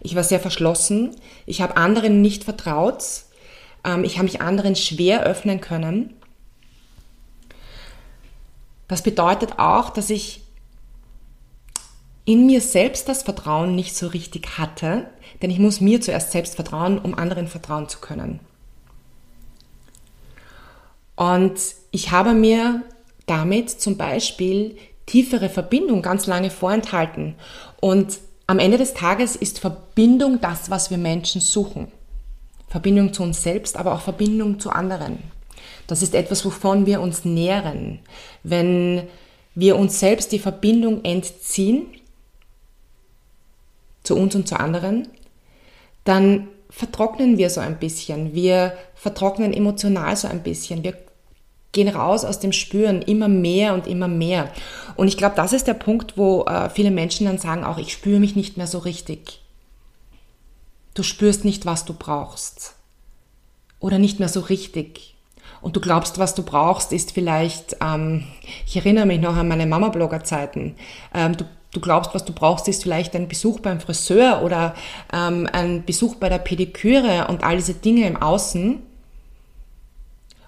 Ich 0.00 0.16
war 0.16 0.24
sehr 0.24 0.40
verschlossen, 0.40 1.14
ich 1.44 1.60
habe 1.60 1.76
anderen 1.76 2.22
nicht 2.22 2.44
vertraut, 2.44 3.04
ähm, 3.84 4.04
ich 4.04 4.14
habe 4.14 4.24
mich 4.24 4.40
anderen 4.40 4.74
schwer 4.74 5.24
öffnen 5.24 5.60
können. 5.60 6.14
Das 8.88 9.02
bedeutet 9.02 9.58
auch, 9.58 9.90
dass 9.90 10.08
ich 10.08 10.40
in 12.24 12.46
mir 12.46 12.62
selbst 12.62 13.06
das 13.06 13.22
Vertrauen 13.22 13.74
nicht 13.74 13.94
so 13.94 14.06
richtig 14.06 14.56
hatte, 14.56 15.10
denn 15.42 15.50
ich 15.50 15.58
muss 15.58 15.82
mir 15.82 16.00
zuerst 16.00 16.32
selbst 16.32 16.54
vertrauen, 16.54 16.98
um 16.98 17.14
anderen 17.14 17.48
vertrauen 17.48 17.90
zu 17.90 17.98
können. 17.98 18.40
Und 21.22 21.76
ich 21.92 22.10
habe 22.10 22.32
mir 22.32 22.82
damit 23.26 23.70
zum 23.70 23.96
Beispiel 23.96 24.76
tiefere 25.06 25.48
Verbindung 25.48 26.02
ganz 26.02 26.26
lange 26.26 26.50
vorenthalten. 26.50 27.36
Und 27.80 28.18
am 28.48 28.58
Ende 28.58 28.76
des 28.76 28.92
Tages 28.92 29.36
ist 29.36 29.60
Verbindung 29.60 30.40
das, 30.40 30.68
was 30.68 30.90
wir 30.90 30.98
Menschen 30.98 31.40
suchen. 31.40 31.92
Verbindung 32.66 33.12
zu 33.12 33.22
uns 33.22 33.40
selbst, 33.40 33.76
aber 33.76 33.94
auch 33.94 34.00
Verbindung 34.00 34.58
zu 34.58 34.70
anderen. 34.70 35.20
Das 35.86 36.02
ist 36.02 36.16
etwas, 36.16 36.44
wovon 36.44 36.86
wir 36.86 37.00
uns 37.00 37.24
nähren. 37.24 38.00
Wenn 38.42 39.04
wir 39.54 39.76
uns 39.76 40.00
selbst 40.00 40.32
die 40.32 40.40
Verbindung 40.40 41.04
entziehen, 41.04 41.86
zu 44.02 44.16
uns 44.16 44.34
und 44.34 44.48
zu 44.48 44.58
anderen, 44.58 45.06
dann 46.02 46.48
vertrocknen 46.68 47.38
wir 47.38 47.48
so 47.48 47.60
ein 47.60 47.78
bisschen. 47.78 48.34
Wir 48.34 48.76
vertrocknen 48.96 49.52
emotional 49.52 50.16
so 50.16 50.26
ein 50.26 50.42
bisschen. 50.42 50.82
Wir 50.82 50.94
gehen 51.72 51.88
raus 51.88 52.24
aus 52.24 52.38
dem 52.38 52.52
Spüren 52.52 53.02
immer 53.02 53.28
mehr 53.28 53.74
und 53.74 53.86
immer 53.86 54.08
mehr. 54.08 54.50
Und 54.96 55.08
ich 55.08 55.16
glaube, 55.16 55.36
das 55.36 55.52
ist 55.52 55.66
der 55.66 55.74
Punkt, 55.74 56.16
wo 56.16 56.44
äh, 56.44 56.68
viele 56.70 56.90
Menschen 56.90 57.26
dann 57.26 57.38
sagen, 57.38 57.64
auch 57.64 57.78
ich 57.78 57.92
spüre 57.92 58.20
mich 58.20 58.36
nicht 58.36 58.56
mehr 58.56 58.66
so 58.66 58.78
richtig. 58.78 59.40
Du 60.94 61.02
spürst 61.02 61.44
nicht, 61.44 61.64
was 61.64 61.84
du 61.84 61.94
brauchst. 61.94 62.74
Oder 63.80 63.98
nicht 63.98 64.20
mehr 64.20 64.28
so 64.28 64.40
richtig. 64.40 65.14
Und 65.62 65.76
du 65.76 65.80
glaubst, 65.80 66.18
was 66.18 66.34
du 66.34 66.42
brauchst, 66.42 66.92
ist 66.92 67.12
vielleicht, 67.12 67.76
ähm, 67.80 68.24
ich 68.66 68.76
erinnere 68.76 69.06
mich 69.06 69.20
noch 69.20 69.36
an 69.36 69.48
meine 69.48 69.66
Mama-Blogger-Zeiten, 69.66 70.76
ähm, 71.14 71.36
du 71.36 71.44
du 71.72 71.80
glaubst, 71.80 72.14
was 72.14 72.24
du 72.24 72.32
brauchst, 72.32 72.68
ist 72.68 72.82
vielleicht 72.82 73.16
ein 73.16 73.28
Besuch 73.28 73.60
beim 73.60 73.80
Friseur 73.80 74.42
oder 74.42 74.74
ähm, 75.12 75.48
ein 75.52 75.84
Besuch 75.84 76.16
bei 76.16 76.28
der 76.28 76.38
Pediküre 76.38 77.26
und 77.28 77.42
all 77.42 77.56
diese 77.56 77.74
Dinge 77.74 78.06
im 78.06 78.20
Außen. 78.20 78.82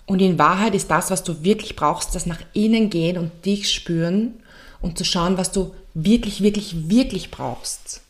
Und 0.07 0.21
in 0.21 0.39
Wahrheit 0.39 0.75
ist 0.75 0.91
das, 0.91 1.11
was 1.11 1.25
du 1.25 1.45
wirklich 1.45 1.77
brauchst, 1.77 2.15
das 2.15 2.27
nach 2.27 2.41
innen 2.53 2.91
gehen 2.91 3.17
und 3.17 3.45
dich 3.47 3.71
spüren 3.71 4.35
und 4.81 4.99
zu 4.99 5.05
schauen, 5.05 5.39
was 5.39 5.51
du 5.51 5.75
wirklich, 5.95 6.43
wirklich, 6.43 6.89
wirklich 6.89 7.31
brauchst. 7.31 8.03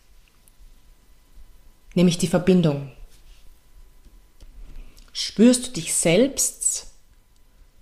Nämlich 1.95 2.19
die 2.19 2.27
Verbindung. 2.27 2.91
Spürst 5.13 5.69
du 5.69 5.71
dich 5.73 5.95
selbst, 5.95 6.89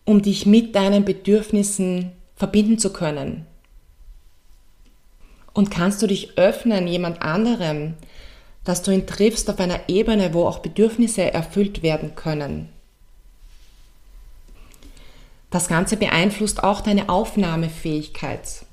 um 0.04 0.20
dich 0.20 0.44
mit 0.44 0.74
deinen 0.74 1.06
Bedürfnissen 1.06 2.12
verbinden 2.36 2.78
zu 2.78 2.92
können? 2.92 3.46
Und 5.54 5.70
kannst 5.70 6.02
du 6.02 6.06
dich 6.06 6.36
öffnen 6.36 6.86
jemand 6.86 7.22
anderem, 7.22 7.94
dass 8.64 8.82
du 8.82 8.90
ihn 8.90 9.06
triffst 9.06 9.48
auf 9.50 9.58
einer 9.58 9.88
Ebene, 9.88 10.34
wo 10.34 10.46
auch 10.46 10.60
Bedürfnisse 10.60 11.32
erfüllt 11.32 11.82
werden 11.82 12.14
können. 12.14 12.71
Das 15.52 15.68
Ganze 15.68 15.98
beeinflusst 15.98 16.64
auch 16.64 16.80
deine 16.80 17.10
Aufnahmefähigkeit. 17.10 18.64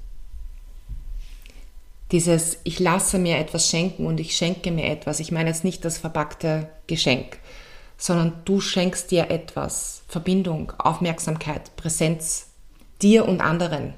Dieses 2.14 2.58
Ich 2.64 2.80
lasse 2.80 3.20
mir 3.20 3.38
etwas 3.38 3.70
schenken 3.70 4.08
und 4.08 4.20
ich 4.20 4.36
schenke 4.36 4.72
mir 4.72 4.86
etwas. 4.86 5.20
Ich 5.20 5.32
meine 5.34 5.50
jetzt 5.50 5.66
nicht 5.66 5.84
das 5.84 5.98
verpackte 5.98 6.70
Geschenk, 6.88 7.38
sondern 7.98 8.42
du 8.46 8.62
schenkst 8.62 9.12
dir 9.12 9.30
etwas. 9.30 10.04
Verbindung, 10.08 10.72
Aufmerksamkeit, 10.78 11.76
Präsenz, 11.76 12.48
dir 13.02 13.28
und 13.28 13.42
anderen. 13.42 13.94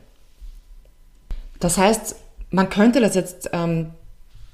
Das 1.59 1.77
heißt, 1.77 2.15
man 2.49 2.71
könnte 2.71 2.99
das 2.99 3.13
jetzt 3.13 3.51
ähm, 3.53 3.91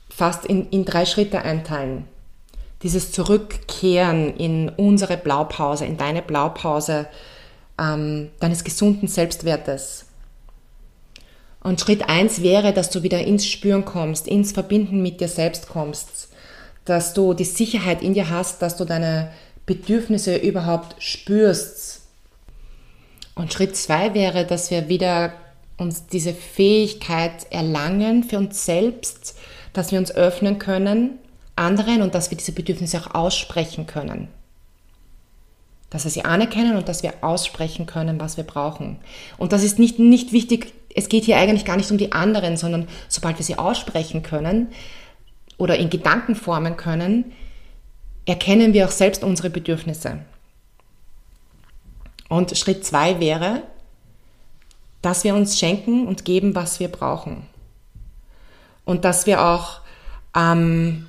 fast 0.10 0.46
in, 0.46 0.70
in 0.70 0.84
drei 0.84 1.06
Schritte 1.06 1.44
einteilen. 1.44 2.10
Dieses 2.84 3.14
Zurückkehren 3.14 4.36
in 4.36 4.68
unsere 4.68 5.16
Blaupause, 5.16 5.86
in 5.86 5.96
deine 5.96 6.22
Blaupause 6.22 7.08
ähm, 7.80 8.30
deines 8.40 8.64
gesunden 8.64 9.08
Selbstwertes. 9.08 10.06
Und 11.62 11.82
Schritt 11.82 12.08
eins 12.08 12.42
wäre, 12.42 12.74
dass 12.74 12.90
du 12.90 13.04
wieder 13.04 13.22
ins 13.26 13.46
Spüren 13.46 13.84
kommst, 13.84 14.28
ins 14.28 14.52
Verbinden 14.52 15.02
mit 15.02 15.20
dir 15.20 15.28
selbst 15.28 15.68
kommst, 15.68 16.30
dass 16.86 17.14
du 17.14 17.34
die 17.34 17.44
Sicherheit 17.44 18.02
in 18.02 18.14
dir 18.14 18.30
hast, 18.30 18.62
dass 18.62 18.78
du 18.78 18.86
deine 18.86 19.32
Bedürfnisse 19.66 20.38
überhaupt 20.38 20.96
spürst. 21.02 22.04
Und 23.36 23.52
Schritt 23.52 23.76
zwei 23.76 24.14
wäre, 24.14 24.46
dass 24.46 24.72
wir 24.72 24.88
wieder 24.88 25.34
uns 25.78 26.08
diese 26.08 26.34
Fähigkeit 26.34 27.46
erlangen 27.52 28.24
für 28.24 28.38
uns 28.38 28.66
selbst, 28.66 29.36
dass 29.74 29.92
wir 29.92 30.00
uns 30.00 30.12
öffnen 30.12 30.60
können 30.60 31.20
anderen 31.58 32.02
und 32.02 32.16
dass 32.16 32.32
wir 32.32 32.38
diese 32.38 32.52
Bedürfnisse 32.52 33.00
auch 33.00 33.14
aussprechen 33.14 33.88
können. 33.88 34.30
Dass 35.89 36.03
wir 36.03 36.12
sie 36.12 36.25
anerkennen 36.25 36.75
und 36.75 36.89
dass 36.89 37.03
wir 37.03 37.13
aussprechen 37.22 37.86
können, 37.86 38.20
was 38.20 38.38
wir 38.38 38.44
brauchen. 38.44 39.00
Und 39.38 39.53
das 39.53 39.63
ist 39.63 39.79
nicht, 39.79 40.00
nicht 40.00 40.34
wichtig, 40.34 40.74
es 40.96 41.10
geht 41.10 41.25
hier 41.25 41.38
eigentlich 41.38 41.63
gar 41.63 41.77
nicht 41.77 41.91
um 41.91 41.98
die 41.98 42.12
anderen, 42.12 42.58
sondern 42.58 42.88
sobald 43.08 43.38
wir 43.38 43.46
sie 43.46 43.58
aussprechen 43.58 44.24
können 44.24 44.70
oder 45.58 45.77
in 45.77 45.89
Gedanken 45.89 46.36
formen 46.36 46.75
können, 46.75 47.34
erkennen 48.25 48.74
wir 48.74 48.86
auch 48.86 48.91
selbst 48.91 49.24
unsere 49.24 49.50
Bedürfnisse. 49.50 50.20
Und 52.29 52.58
Schritt 52.58 52.86
zwei 52.86 53.20
wäre, 53.20 53.63
dass 55.01 55.24
wir 55.24 55.36
uns 55.36 55.58
schenken 55.58 56.08
und 56.08 56.25
geben, 56.25 56.56
was 56.56 56.79
wir 56.79 56.89
brauchen. 56.89 57.44
Und 58.84 59.06
dass 59.06 59.25
wir 59.25 59.46
auch, 59.46 59.82
ähm, 60.36 61.07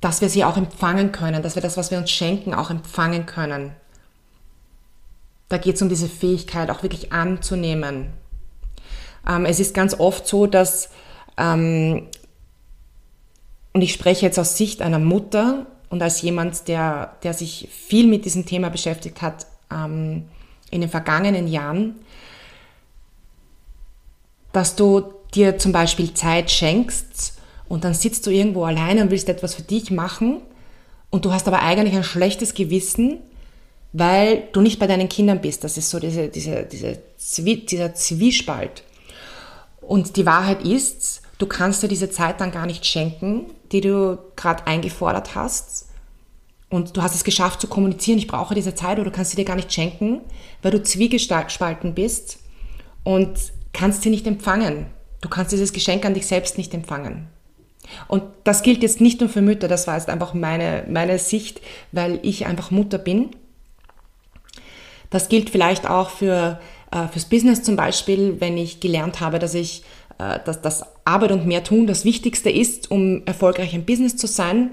dass 0.00 0.20
wir 0.20 0.28
sie 0.28 0.44
auch 0.44 0.56
empfangen 0.56 1.12
können, 1.12 1.42
dass 1.42 1.54
wir 1.54 1.62
das, 1.62 1.76
was 1.76 1.90
wir 1.90 1.98
uns 1.98 2.10
schenken, 2.10 2.54
auch 2.54 2.70
empfangen 2.70 3.26
können. 3.26 3.72
Da 5.48 5.58
geht 5.58 5.76
es 5.76 5.82
um 5.82 5.88
diese 5.88 6.08
Fähigkeit, 6.08 6.70
auch 6.70 6.82
wirklich 6.82 7.12
anzunehmen. 7.12 8.12
Ähm, 9.28 9.44
es 9.44 9.60
ist 9.60 9.74
ganz 9.74 9.98
oft 9.98 10.26
so, 10.26 10.46
dass, 10.46 10.90
ähm, 11.36 12.08
und 13.72 13.82
ich 13.82 13.92
spreche 13.92 14.24
jetzt 14.24 14.38
aus 14.38 14.56
Sicht 14.56 14.80
einer 14.80 14.98
Mutter 14.98 15.66
und 15.90 16.02
als 16.02 16.22
jemand, 16.22 16.68
der, 16.68 17.16
der 17.22 17.34
sich 17.34 17.68
viel 17.70 18.06
mit 18.06 18.24
diesem 18.24 18.46
Thema 18.46 18.70
beschäftigt 18.70 19.20
hat 19.20 19.46
ähm, 19.70 20.28
in 20.70 20.80
den 20.80 20.90
vergangenen 20.90 21.46
Jahren, 21.46 21.96
dass 24.52 24.76
du 24.76 25.12
dir 25.34 25.58
zum 25.58 25.72
Beispiel 25.72 26.14
Zeit 26.14 26.50
schenkst 26.50 27.39
und 27.70 27.84
dann 27.84 27.94
sitzt 27.94 28.26
du 28.26 28.30
irgendwo 28.30 28.64
alleine 28.64 29.00
und 29.00 29.10
willst 29.12 29.28
etwas 29.28 29.54
für 29.54 29.62
dich 29.62 29.92
machen 29.92 30.42
und 31.08 31.24
du 31.24 31.32
hast 31.32 31.46
aber 31.46 31.62
eigentlich 31.62 31.94
ein 31.94 32.02
schlechtes 32.02 32.52
Gewissen, 32.52 33.20
weil 33.92 34.48
du 34.52 34.60
nicht 34.60 34.80
bei 34.80 34.88
deinen 34.88 35.08
Kindern 35.08 35.40
bist. 35.40 35.62
Das 35.62 35.76
ist 35.76 35.88
so 35.88 36.00
diese, 36.00 36.26
diese, 36.26 36.64
diese 36.64 36.98
Zwie 37.16 37.58
dieser 37.58 37.94
Zwiespalt. 37.94 38.82
Und 39.80 40.16
die 40.16 40.26
Wahrheit 40.26 40.64
ist, 40.64 41.22
du 41.38 41.46
kannst 41.46 41.84
dir 41.84 41.88
diese 41.88 42.10
Zeit 42.10 42.40
dann 42.40 42.50
gar 42.50 42.66
nicht 42.66 42.84
schenken, 42.84 43.46
die 43.70 43.80
du 43.80 44.18
gerade 44.34 44.66
eingefordert 44.66 45.36
hast. 45.36 45.86
und 46.70 46.96
du 46.96 47.02
hast 47.02 47.14
es 47.14 47.22
geschafft 47.22 47.60
zu 47.60 47.68
kommunizieren, 47.68 48.18
ich 48.18 48.26
brauche 48.26 48.56
diese 48.56 48.74
Zeit 48.74 48.98
oder 48.98 49.10
du 49.10 49.16
kannst 49.16 49.30
sie 49.30 49.36
dir 49.36 49.44
gar 49.44 49.56
nicht 49.56 49.72
schenken, 49.72 50.22
weil 50.62 50.72
du 50.72 50.82
zwiegespalten 50.82 51.94
bist 51.94 52.40
und 53.04 53.38
kannst 53.72 54.02
sie 54.02 54.10
nicht 54.10 54.26
empfangen. 54.26 54.86
Du 55.20 55.28
kannst 55.28 55.52
dieses 55.52 55.72
Geschenk 55.72 56.04
an 56.04 56.14
dich 56.14 56.26
selbst 56.26 56.58
nicht 56.58 56.74
empfangen. 56.74 57.28
Und 58.08 58.22
das 58.44 58.62
gilt 58.62 58.82
jetzt 58.82 59.00
nicht 59.00 59.20
nur 59.20 59.28
für 59.28 59.42
Mütter, 59.42 59.68
das 59.68 59.86
war 59.86 59.96
jetzt 59.96 60.08
einfach 60.08 60.34
meine, 60.34 60.84
meine 60.88 61.18
Sicht, 61.18 61.60
weil 61.92 62.18
ich 62.22 62.46
einfach 62.46 62.70
Mutter 62.70 62.98
bin. 62.98 63.30
Das 65.10 65.28
gilt 65.28 65.50
vielleicht 65.50 65.88
auch 65.88 66.10
für, 66.10 66.60
äh, 66.92 67.08
fürs 67.08 67.24
Business 67.24 67.62
zum 67.62 67.76
Beispiel, 67.76 68.36
wenn 68.40 68.56
ich 68.56 68.80
gelernt 68.80 69.20
habe, 69.20 69.38
dass 69.38 69.54
ich, 69.54 69.82
äh, 70.18 70.38
dass, 70.44 70.62
dass 70.62 70.84
Arbeit 71.04 71.32
und 71.32 71.46
mehr 71.46 71.64
tun 71.64 71.86
das 71.86 72.04
Wichtigste 72.04 72.50
ist, 72.50 72.90
um 72.90 73.22
erfolgreich 73.26 73.74
im 73.74 73.84
Business 73.84 74.16
zu 74.16 74.26
sein 74.26 74.70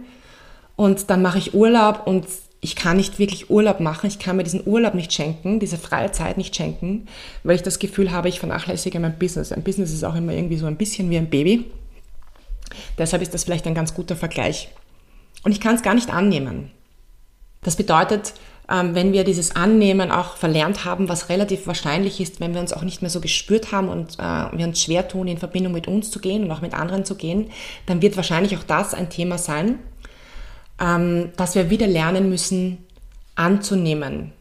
und 0.76 1.10
dann 1.10 1.22
mache 1.22 1.40
ich 1.40 1.54
Urlaub 1.54 2.06
und 2.06 2.28
ich 2.62 2.76
kann 2.76 2.98
nicht 2.98 3.20
wirklich 3.20 3.50
Urlaub 3.50 3.80
machen, 3.80 4.08
ich 4.08 4.20
kann 4.20 4.38
mir 4.38 4.44
diesen 4.44 4.66
Urlaub 4.66 4.94
nicht 4.94 5.14
schenken, 5.14 5.60
diese 5.60 5.78
freie 5.78 6.12
Zeit 6.12 6.38
nicht 6.38 6.56
schenken, 6.56 7.08
weil 7.44 7.56
ich 7.56 7.64
das 7.64 7.80
Gefühl 7.80 8.12
habe, 8.12 8.30
ich 8.30 8.40
vernachlässige 8.40 9.00
mein 9.00 9.18
Business. 9.18 9.52
Ein 9.52 9.64
Business 9.64 9.92
ist 9.92 10.04
auch 10.04 10.16
immer 10.16 10.34
irgendwie 10.34 10.58
so 10.58 10.66
ein 10.66 10.78
bisschen 10.78 11.10
wie 11.10 11.18
ein 11.18 11.30
Baby. 11.30 11.66
Deshalb 12.98 13.22
ist 13.22 13.34
das 13.34 13.44
vielleicht 13.44 13.68
ein 13.68 13.76
ganz 13.76 13.94
guter 13.94 14.16
Vergleich. 14.16 14.70
Und 15.44 15.52
ich 15.52 15.62
kann 15.62 15.76
es 15.76 15.84
gar 15.84 15.94
nicht 15.94 16.10
annehmen. 16.10 16.72
Das 17.62 17.76
bedeutet, 17.76 18.34
ähm, 18.70 18.96
wenn 18.96 19.14
wir 19.14 19.24
dieses 19.24 19.56
Annehmen 19.56 20.12
auch 20.12 20.36
verlernt 20.36 20.84
haben, 20.84 21.08
was 21.08 21.30
relativ 21.30 21.68
wahrscheinlich 21.68 22.20
ist, 22.20 22.40
wenn 22.40 22.54
wir 22.54 22.62
uns 22.62 22.74
auch 22.74 22.84
nicht 22.84 23.02
mehr 23.02 23.10
so 23.10 23.22
gespürt 23.22 23.72
haben 23.72 23.88
und 23.88 24.20
äh, 24.20 24.58
wir 24.58 24.68
uns 24.68 24.84
schwer 24.84 25.08
tun, 25.08 25.28
in 25.28 25.38
Verbindung 25.38 25.74
mit 25.74 25.88
uns 25.88 26.12
zu 26.12 26.20
gehen 26.20 26.44
und 26.44 26.52
auch 26.52 26.62
mit 26.62 26.74
anderen 26.74 27.06
zu 27.06 27.16
gehen, 27.16 27.50
dann 27.86 28.02
wird 28.02 28.18
wahrscheinlich 28.18 28.58
auch 28.58 28.64
das 28.64 28.94
ein 28.94 29.10
Thema 29.10 29.38
sein, 29.38 29.80
ähm, 30.80 31.32
dass 31.38 31.56
wir 31.56 31.70
wieder 31.70 31.88
lernen 31.88 32.30
müssen, 32.30 32.86
anzunehmen. 33.36 34.34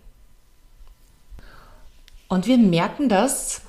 Und 2.28 2.46
wir 2.46 2.58
merken 2.58 3.08
das, 3.08 3.62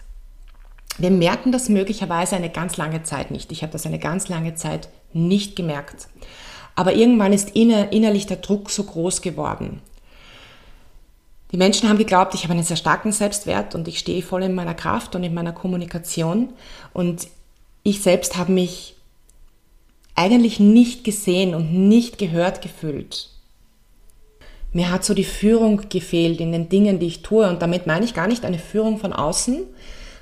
wir 0.97 1.11
merken 1.11 1.51
das 1.51 1.69
möglicherweise 1.69 2.35
eine 2.35 2.49
ganz 2.49 2.77
lange 2.77 3.03
Zeit 3.03 3.31
nicht. 3.31 3.51
Ich 3.51 3.61
habe 3.61 3.71
das 3.71 3.85
eine 3.85 3.99
ganz 3.99 4.29
lange 4.29 4.55
Zeit 4.55 4.89
nicht 5.13 5.55
gemerkt. 5.55 6.07
Aber 6.75 6.93
irgendwann 6.93 7.33
ist 7.33 7.55
inner, 7.55 7.91
innerlich 7.91 8.27
der 8.27 8.37
Druck 8.37 8.69
so 8.69 8.83
groß 8.83 9.21
geworden. 9.21 9.81
Die 11.51 11.57
Menschen 11.57 11.87
haben 11.87 11.97
geglaubt, 11.97 12.33
ich 12.33 12.43
habe 12.43 12.53
einen 12.53 12.63
sehr 12.63 12.77
starken 12.77 13.11
Selbstwert 13.11 13.73
und 13.73 13.87
ich 13.87 13.99
stehe 13.99 14.21
voll 14.21 14.43
in 14.43 14.53
meiner 14.53 14.73
Kraft 14.73 15.15
und 15.15 15.23
in 15.23 15.33
meiner 15.33 15.53
Kommunikation. 15.53 16.49
Und 16.93 17.27
ich 17.83 18.01
selbst 18.01 18.35
habe 18.35 18.51
mich 18.51 18.95
eigentlich 20.13 20.59
nicht 20.59 21.03
gesehen 21.03 21.55
und 21.55 21.73
nicht 21.73 22.17
gehört 22.17 22.61
gefühlt. 22.61 23.29
Mir 24.73 24.91
hat 24.91 25.05
so 25.05 25.13
die 25.13 25.23
Führung 25.23 25.89
gefehlt 25.89 26.41
in 26.41 26.51
den 26.51 26.69
Dingen, 26.69 26.99
die 26.99 27.07
ich 27.07 27.21
tue. 27.21 27.47
Und 27.47 27.61
damit 27.61 27.87
meine 27.87 28.03
ich 28.03 28.13
gar 28.13 28.27
nicht 28.27 28.43
eine 28.43 28.59
Führung 28.59 28.97
von 28.97 29.13
außen, 29.13 29.63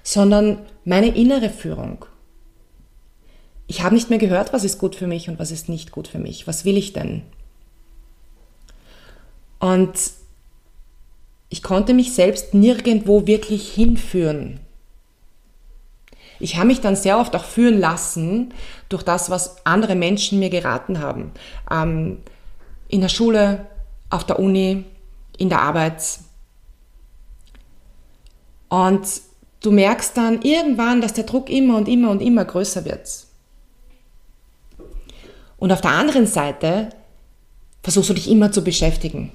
sondern 0.06 0.60
meine 0.86 1.08
innere 1.08 1.50
Führung. 1.50 2.06
Ich 3.68 3.82
habe 3.82 3.96
nicht 3.96 4.12
mehr 4.12 4.20
gehört, 4.20 4.54
was 4.54 4.64
ist 4.64 4.78
gut 4.78 4.96
für 4.96 5.08
mich 5.08 5.28
und 5.28 5.40
was 5.40 5.50
ist 5.50 5.68
nicht 5.68 5.92
gut 5.92 6.08
für 6.08 6.20
mich. 6.20 6.46
Was 6.48 6.64
will 6.64 6.78
ich 6.78 6.94
denn? 6.94 7.24
Und 9.60 9.94
ich 11.50 11.64
konnte 11.64 11.96
mich 11.96 12.14
selbst 12.14 12.54
nirgendwo 12.54 13.26
wirklich 13.26 13.74
hinführen. 13.74 14.60
Ich 16.40 16.58
habe 16.58 16.68
mich 16.68 16.82
dann 16.82 16.96
sehr 16.96 17.18
oft 17.18 17.36
auch 17.36 17.46
führen 17.46 17.80
lassen 17.80 18.54
durch 18.90 19.02
das, 19.02 19.32
was 19.32 19.66
andere 19.66 19.96
Menschen 19.96 20.38
mir 20.38 20.52
geraten 20.52 21.00
haben. 21.00 21.32
Ähm, 21.72 22.20
in 22.90 23.01
der 23.01 23.10
Schule, 23.10 23.66
auf 24.12 24.24
der 24.24 24.38
Uni, 24.38 24.84
in 25.38 25.50
der 25.50 25.62
Arbeit. 25.62 26.03
Und 28.70 29.25
du 29.66 29.72
merkst 29.72 30.16
dann 30.18 30.42
irgendwann, 30.42 31.01
dass 31.01 31.14
der 31.14 31.24
Druck 31.24 31.50
immer 31.50 31.78
und 31.78 31.88
immer 31.88 32.12
und 32.12 32.22
immer 32.22 32.46
größer 32.46 32.86
wird. 32.86 33.10
Und 35.58 35.72
auf 35.72 35.82
der 35.82 35.92
anderen 35.92 36.28
Seite 36.28 36.90
versuchst 37.84 38.10
du 38.10 38.14
dich 38.14 38.30
immer 38.30 38.51
zu 38.51 38.64
beschäftigen 38.64 39.32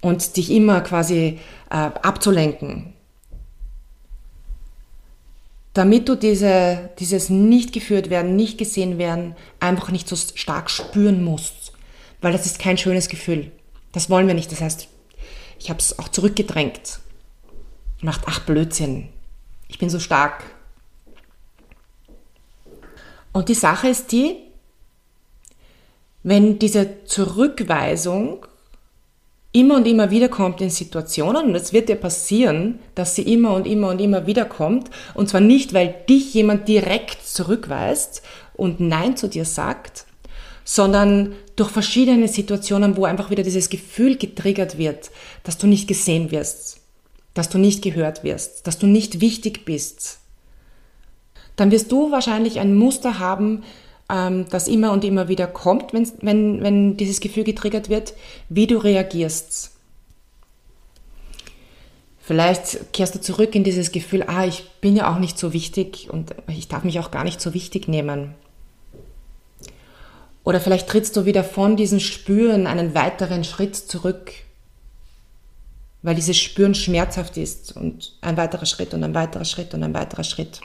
und 0.00 0.36
dich 0.36 0.50
immer 0.50 0.80
quasi 0.80 1.38
äh, 1.70 1.74
abzulenken 1.74 2.94
damit 5.72 6.08
du 6.08 6.16
diese, 6.16 6.90
dieses 6.98 7.30
nicht 7.30 7.72
geführt 7.72 8.10
werden, 8.10 8.36
nicht 8.36 8.58
gesehen 8.58 8.98
werden, 8.98 9.36
einfach 9.60 9.90
nicht 9.90 10.08
so 10.08 10.16
stark 10.16 10.70
spüren 10.70 11.22
musst. 11.22 11.72
Weil 12.20 12.32
das 12.32 12.46
ist 12.46 12.58
kein 12.58 12.76
schönes 12.76 13.08
Gefühl. 13.08 13.50
Das 13.92 14.10
wollen 14.10 14.26
wir 14.26 14.34
nicht. 14.34 14.52
Das 14.52 14.60
heißt, 14.60 14.88
ich 15.58 15.70
habe 15.70 15.78
es 15.78 15.98
auch 15.98 16.08
zurückgedrängt. 16.08 17.00
Macht, 18.02 18.22
ach 18.26 18.40
Blödsinn. 18.40 19.08
Ich 19.70 19.78
bin 19.78 19.88
so 19.88 20.00
stark. 20.00 20.42
Und 23.32 23.48
die 23.48 23.54
Sache 23.54 23.88
ist 23.88 24.10
die, 24.10 24.36
wenn 26.24 26.58
diese 26.58 27.04
Zurückweisung 27.04 28.44
immer 29.52 29.76
und 29.76 29.86
immer 29.86 30.10
wieder 30.10 30.28
kommt 30.28 30.60
in 30.60 30.70
Situationen 30.70 31.46
und 31.46 31.54
es 31.54 31.72
wird 31.72 31.88
dir 31.88 31.96
passieren, 31.96 32.80
dass 32.94 33.14
sie 33.14 33.22
immer 33.22 33.54
und 33.54 33.66
immer 33.66 33.88
und 33.88 34.00
immer 34.00 34.26
wieder 34.26 34.44
kommt 34.44 34.90
und 35.14 35.28
zwar 35.28 35.40
nicht, 35.40 35.72
weil 35.72 35.94
dich 36.08 36.34
jemand 36.34 36.68
direkt 36.68 37.26
zurückweist 37.26 38.22
und 38.54 38.80
Nein 38.80 39.16
zu 39.16 39.28
dir 39.28 39.44
sagt, 39.44 40.04
sondern 40.64 41.34
durch 41.56 41.70
verschiedene 41.70 42.28
Situationen, 42.28 42.96
wo 42.96 43.04
einfach 43.04 43.30
wieder 43.30 43.42
dieses 43.42 43.70
Gefühl 43.70 44.16
getriggert 44.16 44.78
wird, 44.78 45.10
dass 45.42 45.58
du 45.58 45.66
nicht 45.66 45.88
gesehen 45.88 46.30
wirst, 46.30 46.79
dass 47.34 47.48
du 47.48 47.58
nicht 47.58 47.82
gehört 47.82 48.24
wirst, 48.24 48.66
dass 48.66 48.78
du 48.78 48.86
nicht 48.86 49.20
wichtig 49.20 49.64
bist, 49.64 50.20
dann 51.56 51.70
wirst 51.70 51.92
du 51.92 52.10
wahrscheinlich 52.10 52.58
ein 52.58 52.74
Muster 52.74 53.18
haben, 53.18 53.62
ähm, 54.10 54.46
das 54.50 54.68
immer 54.68 54.92
und 54.92 55.04
immer 55.04 55.28
wieder 55.28 55.46
kommt, 55.46 55.92
wenn, 55.92 56.10
wenn, 56.22 56.62
wenn 56.62 56.96
dieses 56.96 57.20
Gefühl 57.20 57.44
getriggert 57.44 57.88
wird, 57.88 58.14
wie 58.48 58.66
du 58.66 58.78
reagierst. 58.78 59.72
Vielleicht 62.18 62.92
kehrst 62.92 63.14
du 63.14 63.20
zurück 63.20 63.54
in 63.54 63.64
dieses 63.64 63.90
Gefühl, 63.92 64.24
ah, 64.26 64.46
ich 64.46 64.70
bin 64.80 64.96
ja 64.96 65.12
auch 65.12 65.18
nicht 65.18 65.38
so 65.38 65.52
wichtig 65.52 66.08
und 66.10 66.34
ich 66.46 66.68
darf 66.68 66.84
mich 66.84 67.00
auch 67.00 67.10
gar 67.10 67.24
nicht 67.24 67.40
so 67.40 67.54
wichtig 67.54 67.88
nehmen. 67.88 68.34
Oder 70.44 70.60
vielleicht 70.60 70.88
trittst 70.88 71.16
du 71.16 71.24
wieder 71.24 71.44
von 71.44 71.76
diesem 71.76 72.00
Spüren 72.00 72.66
einen 72.66 72.94
weiteren 72.94 73.44
Schritt 73.44 73.76
zurück, 73.76 74.32
weil 76.02 76.14
dieses 76.14 76.38
Spüren 76.38 76.74
schmerzhaft 76.74 77.36
ist 77.36 77.76
und 77.76 78.16
ein 78.20 78.36
weiterer 78.36 78.66
Schritt 78.66 78.94
und 78.94 79.04
ein 79.04 79.14
weiterer 79.14 79.44
Schritt 79.44 79.74
und 79.74 79.82
ein 79.82 79.94
weiterer 79.94 80.24
Schritt. 80.24 80.60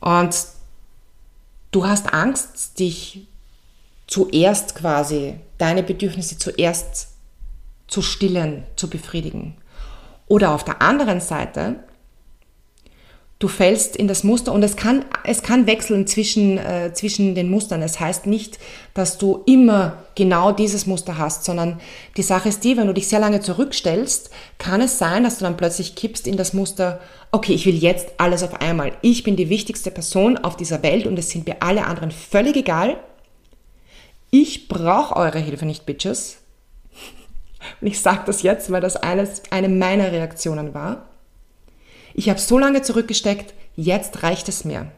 Und 0.00 0.34
Du 1.72 1.86
hast 1.86 2.12
Angst, 2.12 2.78
dich 2.78 3.26
zuerst 4.06 4.74
quasi, 4.74 5.40
deine 5.56 5.82
Bedürfnisse 5.82 6.36
zuerst 6.36 7.08
zu 7.88 8.02
stillen, 8.02 8.64
zu 8.76 8.90
befriedigen. 8.90 9.56
Oder 10.26 10.52
auf 10.52 10.64
der 10.64 10.82
anderen 10.82 11.22
Seite 11.22 11.76
du 13.42 13.48
fällst 13.48 13.96
in 13.96 14.06
das 14.06 14.22
Muster 14.22 14.52
und 14.52 14.62
es 14.62 14.76
kann, 14.76 15.04
es 15.24 15.42
kann 15.42 15.66
wechseln 15.66 16.06
zwischen, 16.06 16.58
äh, 16.58 16.92
zwischen 16.94 17.34
den 17.34 17.50
Mustern. 17.50 17.82
Es 17.82 17.98
heißt 17.98 18.26
nicht, 18.26 18.60
dass 18.94 19.18
du 19.18 19.42
immer 19.46 20.04
genau 20.14 20.52
dieses 20.52 20.86
Muster 20.86 21.18
hast, 21.18 21.44
sondern 21.44 21.80
die 22.16 22.22
Sache 22.22 22.48
ist 22.50 22.62
die, 22.62 22.76
wenn 22.76 22.86
du 22.86 22.94
dich 22.94 23.08
sehr 23.08 23.18
lange 23.18 23.40
zurückstellst, 23.40 24.30
kann 24.58 24.80
es 24.80 24.98
sein, 24.98 25.24
dass 25.24 25.38
du 25.38 25.44
dann 25.44 25.56
plötzlich 25.56 25.96
kippst 25.96 26.28
in 26.28 26.36
das 26.36 26.52
Muster, 26.52 27.00
okay, 27.32 27.52
ich 27.52 27.66
will 27.66 27.74
jetzt 27.74 28.12
alles 28.18 28.44
auf 28.44 28.60
einmal. 28.60 28.92
Ich 29.02 29.24
bin 29.24 29.34
die 29.34 29.48
wichtigste 29.48 29.90
Person 29.90 30.38
auf 30.38 30.56
dieser 30.56 30.82
Welt 30.84 31.06
und 31.08 31.18
es 31.18 31.30
sind 31.30 31.46
mir 31.48 31.56
alle 31.60 31.86
anderen 31.86 32.12
völlig 32.12 32.56
egal. 32.56 32.96
Ich 34.30 34.68
brauche 34.68 35.16
eure 35.16 35.40
Hilfe 35.40 35.66
nicht, 35.66 35.84
Bitches. 35.84 36.38
Und 37.80 37.86
ich 37.86 38.00
sage 38.00 38.22
das 38.26 38.42
jetzt, 38.42 38.72
weil 38.72 38.80
das 38.80 38.96
eines, 38.96 39.42
eine 39.50 39.68
meiner 39.68 40.10
Reaktionen 40.10 40.74
war. 40.74 41.11
Ich 42.14 42.28
habe 42.28 42.40
so 42.40 42.58
lange 42.58 42.82
zurückgesteckt, 42.82 43.54
jetzt 43.76 44.22
reicht 44.22 44.48
es 44.48 44.64
mir. 44.64 44.90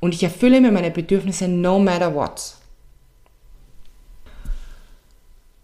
Und 0.00 0.14
ich 0.14 0.22
erfülle 0.22 0.60
mir 0.60 0.72
meine 0.72 0.90
Bedürfnisse 0.90 1.48
no 1.48 1.78
matter 1.78 2.14
what. 2.14 2.54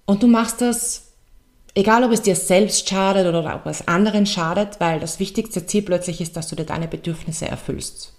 Und 0.06 0.22
du 0.22 0.26
machst 0.26 0.60
das, 0.60 1.12
egal 1.74 2.04
ob 2.04 2.12
es 2.12 2.22
dir 2.22 2.36
selbst 2.36 2.88
schadet 2.88 3.26
oder 3.26 3.54
ob 3.54 3.66
es 3.66 3.86
anderen 3.86 4.26
schadet, 4.26 4.80
weil 4.80 4.98
das 5.00 5.20
wichtigste 5.20 5.66
Ziel 5.66 5.82
plötzlich 5.82 6.20
ist, 6.20 6.36
dass 6.36 6.48
du 6.48 6.56
dir 6.56 6.64
deine 6.64 6.88
Bedürfnisse 6.88 7.46
erfüllst. 7.46 8.12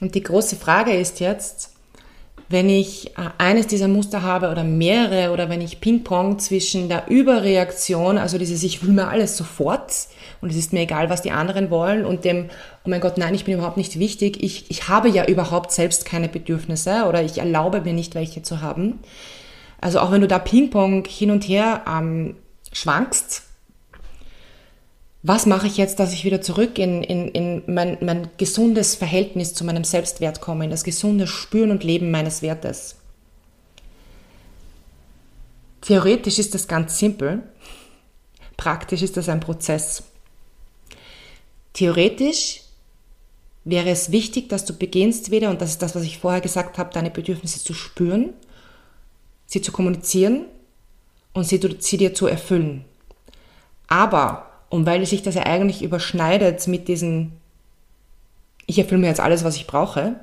Und 0.00 0.14
die 0.14 0.22
große 0.22 0.56
Frage 0.56 0.92
ist 0.92 1.20
jetzt, 1.20 1.73
wenn 2.54 2.68
ich 2.68 3.08
äh, 3.18 3.30
eines 3.36 3.66
dieser 3.66 3.88
Muster 3.88 4.22
habe 4.22 4.48
oder 4.48 4.62
mehrere 4.62 5.32
oder 5.32 5.50
wenn 5.50 5.60
ich 5.60 5.80
Ping-Pong 5.80 6.38
zwischen 6.38 6.88
der 6.88 7.08
Überreaktion, 7.08 8.16
also 8.16 8.38
dieses 8.38 8.62
ich 8.62 8.86
will 8.86 8.94
mir 8.94 9.08
alles 9.08 9.36
sofort 9.36 9.92
und 10.40 10.50
es 10.50 10.56
ist 10.56 10.72
mir 10.72 10.82
egal, 10.82 11.10
was 11.10 11.20
die 11.20 11.32
anderen 11.32 11.68
wollen 11.68 12.04
und 12.06 12.24
dem, 12.24 12.48
oh 12.84 12.88
mein 12.88 13.00
Gott, 13.00 13.18
nein, 13.18 13.34
ich 13.34 13.44
bin 13.44 13.54
überhaupt 13.54 13.76
nicht 13.76 13.98
wichtig, 13.98 14.40
ich, 14.40 14.70
ich 14.70 14.88
habe 14.88 15.08
ja 15.08 15.26
überhaupt 15.26 15.72
selbst 15.72 16.04
keine 16.04 16.28
Bedürfnisse 16.28 17.06
oder 17.08 17.22
ich 17.22 17.38
erlaube 17.38 17.80
mir 17.80 17.92
nicht, 17.92 18.14
welche 18.14 18.42
zu 18.42 18.60
haben. 18.60 19.00
Also 19.80 19.98
auch 19.98 20.12
wenn 20.12 20.20
du 20.20 20.28
da 20.28 20.38
Ping-Pong 20.38 21.06
hin 21.08 21.32
und 21.32 21.42
her 21.48 21.82
ähm, 21.90 22.36
schwankst, 22.72 23.42
was 25.26 25.46
mache 25.46 25.66
ich 25.66 25.78
jetzt, 25.78 25.98
dass 26.00 26.12
ich 26.12 26.26
wieder 26.26 26.42
zurück 26.42 26.78
in, 26.78 27.02
in, 27.02 27.28
in 27.28 27.62
mein, 27.66 27.96
mein 28.02 28.28
gesundes 28.36 28.94
Verhältnis 28.94 29.54
zu 29.54 29.64
meinem 29.64 29.82
Selbstwert 29.82 30.42
komme, 30.42 30.66
in 30.66 30.70
das 30.70 30.84
gesunde 30.84 31.26
Spüren 31.26 31.70
und 31.70 31.82
Leben 31.82 32.10
meines 32.10 32.42
Wertes? 32.42 32.96
Theoretisch 35.80 36.38
ist 36.38 36.52
das 36.52 36.68
ganz 36.68 36.98
simpel, 36.98 37.42
praktisch 38.58 39.00
ist 39.00 39.16
das 39.16 39.30
ein 39.30 39.40
Prozess. 39.40 40.02
Theoretisch 41.72 42.60
wäre 43.64 43.88
es 43.88 44.12
wichtig, 44.12 44.50
dass 44.50 44.66
du 44.66 44.74
beginnst 44.74 45.30
wieder, 45.30 45.48
und 45.48 45.62
das 45.62 45.70
ist 45.70 45.80
das, 45.80 45.94
was 45.94 46.02
ich 46.02 46.18
vorher 46.18 46.42
gesagt 46.42 46.76
habe, 46.76 46.92
deine 46.92 47.10
Bedürfnisse 47.10 47.64
zu 47.64 47.72
spüren, 47.72 48.34
sie 49.46 49.62
zu 49.62 49.72
kommunizieren 49.72 50.44
und 51.32 51.44
sie, 51.44 51.58
sie 51.78 51.96
dir 51.96 52.12
zu 52.12 52.26
erfüllen. 52.26 52.84
Aber 53.88 54.50
und 54.68 54.86
weil 54.86 55.04
sich 55.06 55.22
das 55.22 55.34
ja 55.34 55.44
eigentlich 55.44 55.82
überschneidet 55.82 56.66
mit 56.66 56.88
diesen, 56.88 57.32
ich 58.66 58.78
erfülle 58.78 59.00
mir 59.00 59.08
jetzt 59.08 59.20
alles, 59.20 59.44
was 59.44 59.56
ich 59.56 59.66
brauche, 59.66 60.16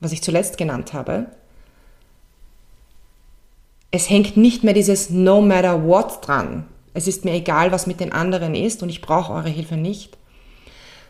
was 0.00 0.12
ich 0.12 0.22
zuletzt 0.22 0.58
genannt 0.58 0.92
habe, 0.92 1.26
es 3.90 4.08
hängt 4.08 4.36
nicht 4.36 4.64
mehr 4.64 4.74
dieses 4.74 5.10
No 5.10 5.42
matter 5.42 5.86
what 5.86 6.26
dran. 6.26 6.66
Es 6.94 7.06
ist 7.06 7.24
mir 7.24 7.32
egal, 7.32 7.72
was 7.72 7.86
mit 7.86 8.00
den 8.00 8.12
anderen 8.12 8.54
ist 8.54 8.82
und 8.82 8.88
ich 8.88 9.02
brauche 9.02 9.32
eure 9.32 9.48
Hilfe 9.48 9.76
nicht, 9.76 10.18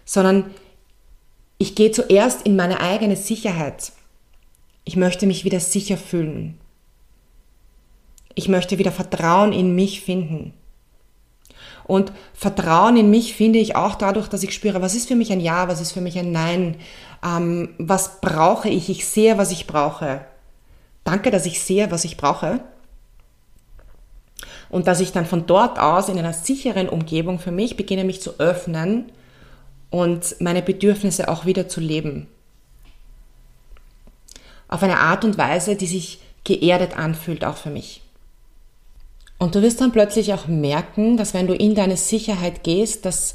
sondern 0.04 0.50
ich 1.58 1.74
gehe 1.76 1.92
zuerst 1.92 2.42
in 2.42 2.56
meine 2.56 2.80
eigene 2.80 3.16
Sicherheit. 3.16 3.92
Ich 4.84 4.96
möchte 4.96 5.26
mich 5.26 5.44
wieder 5.44 5.60
sicher 5.60 5.96
fühlen. 5.96 6.58
Ich 8.34 8.48
möchte 8.48 8.78
wieder 8.78 8.90
Vertrauen 8.90 9.52
in 9.52 9.74
mich 9.74 10.00
finden. 10.00 10.54
Und 11.84 12.12
Vertrauen 12.34 12.96
in 12.96 13.10
mich 13.10 13.34
finde 13.34 13.58
ich 13.58 13.76
auch 13.76 13.94
dadurch, 13.94 14.28
dass 14.28 14.42
ich 14.42 14.54
spüre, 14.54 14.82
was 14.82 14.94
ist 14.94 15.08
für 15.08 15.16
mich 15.16 15.32
ein 15.32 15.40
Ja, 15.40 15.68
was 15.68 15.80
ist 15.80 15.92
für 15.92 16.00
mich 16.00 16.18
ein 16.18 16.32
Nein, 16.32 16.76
ähm, 17.24 17.70
was 17.78 18.20
brauche 18.20 18.68
ich, 18.68 18.88
ich 18.88 19.06
sehe, 19.06 19.38
was 19.38 19.50
ich 19.50 19.66
brauche. 19.66 20.24
Danke, 21.04 21.30
dass 21.30 21.46
ich 21.46 21.60
sehe, 21.60 21.90
was 21.90 22.04
ich 22.04 22.16
brauche. 22.16 22.60
Und 24.70 24.86
dass 24.86 25.00
ich 25.00 25.12
dann 25.12 25.26
von 25.26 25.46
dort 25.46 25.78
aus 25.78 26.08
in 26.08 26.18
einer 26.18 26.32
sicheren 26.32 26.88
Umgebung 26.88 27.38
für 27.38 27.50
mich 27.50 27.76
beginne, 27.76 28.04
mich 28.04 28.22
zu 28.22 28.38
öffnen 28.38 29.12
und 29.90 30.36
meine 30.40 30.62
Bedürfnisse 30.62 31.28
auch 31.28 31.44
wieder 31.44 31.68
zu 31.68 31.80
leben. 31.80 32.26
Auf 34.68 34.82
eine 34.82 34.98
Art 34.98 35.24
und 35.24 35.36
Weise, 35.36 35.76
die 35.76 35.86
sich 35.86 36.20
geerdet 36.44 36.96
anfühlt, 36.96 37.44
auch 37.44 37.56
für 37.56 37.68
mich. 37.70 38.01
Und 39.42 39.56
du 39.56 39.62
wirst 39.62 39.80
dann 39.80 39.90
plötzlich 39.90 40.32
auch 40.34 40.46
merken, 40.46 41.16
dass 41.16 41.34
wenn 41.34 41.48
du 41.48 41.54
in 41.56 41.74
deine 41.74 41.96
Sicherheit 41.96 42.62
gehst, 42.62 43.04
dass 43.04 43.34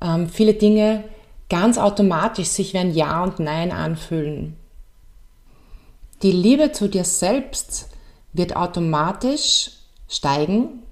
ähm, 0.00 0.28
viele 0.28 0.54
Dinge 0.54 1.02
ganz 1.48 1.76
automatisch 1.76 2.46
sich 2.46 2.72
wie 2.72 2.78
ein 2.78 2.94
Ja 2.94 3.24
und 3.24 3.40
Nein 3.40 3.72
anfühlen. 3.72 4.56
Die 6.22 6.30
Liebe 6.30 6.70
zu 6.70 6.88
dir 6.88 7.02
selbst 7.02 7.88
wird 8.32 8.54
automatisch 8.54 9.72
steigen 10.08 10.84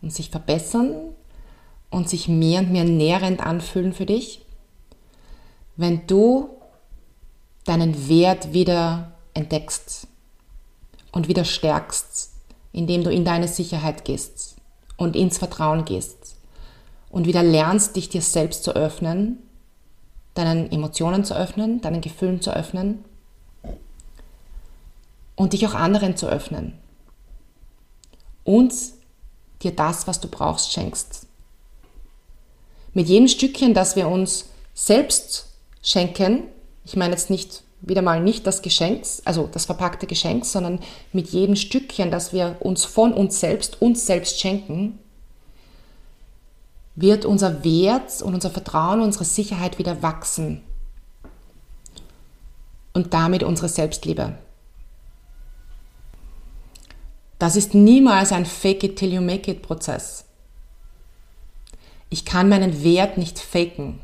und 0.00 0.12
sich 0.12 0.30
verbessern 0.30 0.94
und 1.90 2.08
sich 2.08 2.28
mehr 2.28 2.60
und 2.60 2.70
mehr 2.70 2.84
nährend 2.84 3.44
anfühlen 3.44 3.92
für 3.92 4.06
dich, 4.06 4.44
wenn 5.74 6.06
du 6.06 6.50
deinen 7.64 8.08
Wert 8.08 8.52
wieder 8.52 9.10
entdeckst 9.34 10.06
und 11.10 11.26
wieder 11.26 11.44
stärkst 11.44 12.27
indem 12.78 13.02
du 13.02 13.10
in 13.10 13.24
deine 13.24 13.48
Sicherheit 13.48 14.04
gehst 14.04 14.54
und 14.96 15.16
ins 15.16 15.36
Vertrauen 15.36 15.84
gehst 15.84 16.36
und 17.10 17.26
wieder 17.26 17.42
lernst, 17.42 17.96
dich 17.96 18.08
dir 18.08 18.22
selbst 18.22 18.62
zu 18.62 18.70
öffnen, 18.70 19.38
deinen 20.34 20.70
Emotionen 20.70 21.24
zu 21.24 21.34
öffnen, 21.34 21.80
deinen 21.80 22.00
Gefühlen 22.00 22.40
zu 22.40 22.54
öffnen 22.54 23.04
und 25.34 25.54
dich 25.54 25.66
auch 25.66 25.74
anderen 25.74 26.16
zu 26.16 26.28
öffnen 26.28 26.78
und 28.44 28.72
dir 29.62 29.72
das, 29.74 30.06
was 30.06 30.20
du 30.20 30.28
brauchst, 30.28 30.72
schenkst. 30.72 31.26
Mit 32.94 33.08
jedem 33.08 33.26
Stückchen, 33.26 33.74
das 33.74 33.96
wir 33.96 34.06
uns 34.06 34.50
selbst 34.72 35.48
schenken, 35.82 36.44
ich 36.84 36.94
meine 36.94 37.14
jetzt 37.14 37.28
nicht 37.28 37.64
wieder 37.80 38.02
mal 38.02 38.20
nicht 38.20 38.46
das 38.46 38.62
Geschenk, 38.62 39.04
also 39.24 39.48
das 39.50 39.66
verpackte 39.66 40.06
Geschenk, 40.06 40.44
sondern 40.44 40.80
mit 41.12 41.28
jedem 41.28 41.56
Stückchen, 41.56 42.10
das 42.10 42.32
wir 42.32 42.56
uns 42.60 42.84
von 42.84 43.12
uns 43.12 43.40
selbst, 43.40 43.80
uns 43.80 44.06
selbst 44.06 44.40
schenken, 44.40 44.98
wird 46.96 47.24
unser 47.24 47.62
Wert 47.64 48.20
und 48.22 48.34
unser 48.34 48.50
Vertrauen, 48.50 49.00
unsere 49.00 49.24
Sicherheit 49.24 49.78
wieder 49.78 50.02
wachsen. 50.02 50.62
Und 52.92 53.14
damit 53.14 53.44
unsere 53.44 53.68
Selbstliebe. 53.68 54.34
Das 57.38 57.54
ist 57.54 57.74
niemals 57.74 58.32
ein 58.32 58.46
Fake 58.46 58.82
it 58.82 58.96
till 58.96 59.12
you 59.12 59.20
make 59.20 59.48
it 59.48 59.62
Prozess. 59.62 60.24
Ich 62.10 62.24
kann 62.24 62.48
meinen 62.48 62.82
Wert 62.82 63.16
nicht 63.16 63.38
faken. 63.38 64.00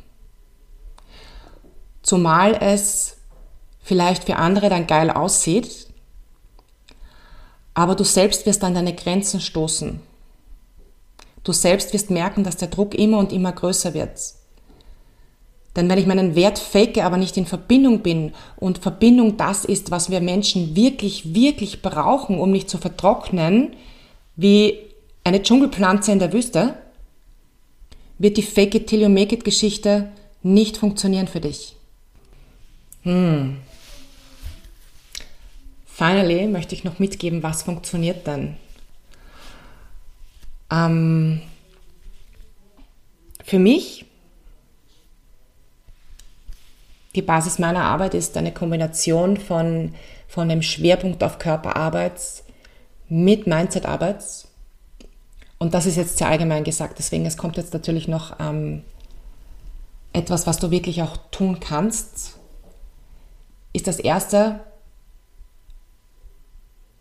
Zumal 2.03 2.55
es 2.61 3.13
vielleicht 3.85 4.25
für 4.25 4.37
andere 4.37 4.68
dann 4.68 4.88
geil 4.88 5.11
aussieht, 5.11 5.87
aber 7.75 7.94
du 7.94 8.03
selbst 8.03 8.47
wirst 8.47 8.64
an 8.64 8.75
deine 8.75 8.94
Grenzen 8.94 9.40
stoßen. 9.40 10.01
Du 11.44 11.53
selbst 11.53 11.92
wirst 11.92 12.11
merken, 12.11 12.42
dass 12.42 12.57
der 12.57 12.68
Druck 12.68 12.94
immer 12.94 13.18
und 13.18 13.33
immer 13.33 13.53
größer 13.53 13.92
wird. 13.94 14.18
Denn 15.77 15.88
wenn 15.88 15.99
ich 15.99 16.07
meinen 16.07 16.35
Wert 16.35 16.59
fake, 16.59 16.99
aber 16.99 17.16
nicht 17.16 17.37
in 17.37 17.47
Verbindung 17.47 18.01
bin 18.01 18.33
und 18.57 18.79
Verbindung 18.79 19.37
das 19.37 19.64
ist, 19.64 19.90
was 19.90 20.09
wir 20.09 20.20
Menschen 20.20 20.75
wirklich, 20.77 21.35
wirklich 21.35 21.83
brauchen, 21.83 22.38
um 22.38 22.53
nicht 22.53 22.70
zu 22.70 22.79
vertrocknen, 22.79 23.75
wie 24.37 24.79
eine 25.25 25.42
Dschungelpflanze 25.42 26.12
in 26.12 26.20
der 26.20 26.33
Wüste, 26.33 26.75
wird 28.18 28.37
die 28.37 28.42
Fake 28.42 28.75
it 28.77 28.87
till 28.87 29.03
you 29.03 29.09
make 29.09 29.35
it 29.35 29.44
Geschichte 29.44 30.09
nicht 30.42 30.77
funktionieren 30.77 31.27
für 31.27 31.40
dich. 31.40 31.75
Hm. 33.03 33.59
Finally 35.96 36.48
möchte 36.48 36.74
ich 36.74 36.83
noch 36.83 36.98
mitgeben, 36.98 37.44
was 37.44 37.62
funktioniert 37.62 38.26
denn. 38.26 38.57
Ähm, 40.68 41.40
für 43.44 43.61
mich, 43.61 44.04
die 47.14 47.22
Basis 47.22 47.61
meiner 47.61 47.85
Arbeit 47.85 48.14
ist 48.14 48.37
eine 48.37 48.52
Kombination 48.52 49.37
von, 49.37 49.94
von 50.26 50.48
dem 50.48 50.62
Schwerpunkt 50.62 51.22
auf 51.22 51.38
Körperarbeit 51.38 52.20
mit 53.09 53.46
Mindsetarbeit. 53.46 54.48
Und 55.59 55.74
das 55.74 55.87
ist 55.87 55.94
jetzt 55.94 56.18
sehr 56.18 56.26
allgemein 56.26 56.64
gesagt, 56.64 56.98
deswegen 56.98 57.24
es 57.24 57.37
kommt 57.37 57.57
jetzt 57.57 57.72
natürlich 57.72 58.09
noch 58.09 58.40
ähm, 58.40 58.83
etwas, 60.12 60.48
was 60.48 60.59
du 60.59 60.72
wirklich 60.72 61.02
auch 61.02 61.16
tun 61.30 61.61
kannst. 61.61 62.40
Ist 63.72 63.87
das 63.87 64.00
erste, 64.00 64.59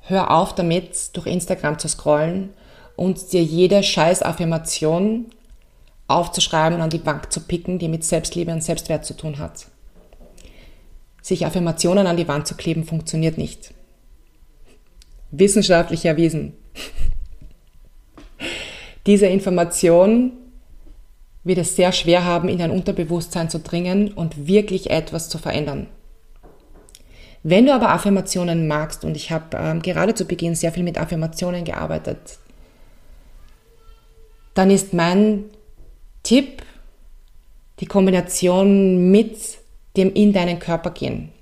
hör 0.03 0.31
auf 0.31 0.55
damit, 0.55 1.15
durch 1.15 1.27
Instagram 1.27 1.79
zu 1.79 1.87
scrollen 1.87 2.53
und 2.95 3.33
dir 3.33 3.43
jede 3.43 3.83
scheiß 3.83 4.21
Affirmation 4.21 5.27
aufzuschreiben 6.07 6.77
und 6.77 6.83
an 6.83 6.89
die 6.89 6.97
Bank 6.97 7.31
zu 7.31 7.41
picken, 7.41 7.79
die 7.79 7.87
mit 7.87 8.03
Selbstliebe 8.03 8.51
und 8.51 8.63
Selbstwert 8.63 9.05
zu 9.05 9.15
tun 9.15 9.39
hat. 9.39 9.67
Sich 11.21 11.45
Affirmationen 11.45 12.05
an 12.05 12.17
die 12.17 12.27
Wand 12.27 12.47
zu 12.47 12.55
kleben, 12.55 12.83
funktioniert 12.83 13.37
nicht. 13.37 13.73
Wissenschaftlich 15.31 16.05
erwiesen. 16.05 16.53
Diese 19.05 19.27
Information 19.27 20.33
wird 21.43 21.57
es 21.57 21.75
sehr 21.75 21.91
schwer 21.91 22.25
haben, 22.25 22.49
in 22.49 22.59
dein 22.59 22.71
Unterbewusstsein 22.71 23.49
zu 23.49 23.59
dringen 23.59 24.13
und 24.13 24.47
wirklich 24.47 24.89
etwas 24.89 25.29
zu 25.29 25.37
verändern. 25.37 25.87
Wenn 27.43 27.65
du 27.65 27.73
aber 27.73 27.89
Affirmationen 27.89 28.67
magst, 28.67 29.03
und 29.03 29.15
ich 29.15 29.31
habe 29.31 29.57
ähm, 29.57 29.81
gerade 29.81 30.15
zu 30.15 30.25
Beginn 30.25 30.55
sehr 30.55 30.71
viel 30.71 30.83
mit 30.83 30.97
Affirmationen 30.97 31.65
gearbeitet, 31.65 32.39
dann 34.53 34.71
ist 34.71 34.93
mein 34.93 35.45
Tipp 36.23 36.63
die 37.79 37.85
Kombination 37.85 39.11
mit 39.11 39.57
dem 39.97 40.13
in 40.13 40.31
deinen 40.31 40.59
Körper 40.59 40.91
gehen. 40.91 41.33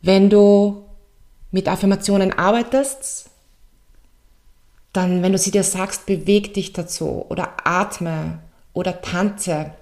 Wenn 0.00 0.30
du 0.30 0.84
mit 1.50 1.68
Affirmationen 1.68 2.32
arbeitest, 2.32 3.28
dann, 4.92 5.22
wenn 5.22 5.32
du 5.32 5.38
sie 5.38 5.50
dir 5.50 5.64
sagst, 5.64 6.06
beweg 6.06 6.54
dich 6.54 6.72
dazu 6.72 7.26
oder 7.28 7.52
atme 7.64 8.38
oder 8.72 9.02
tanze, 9.02 9.72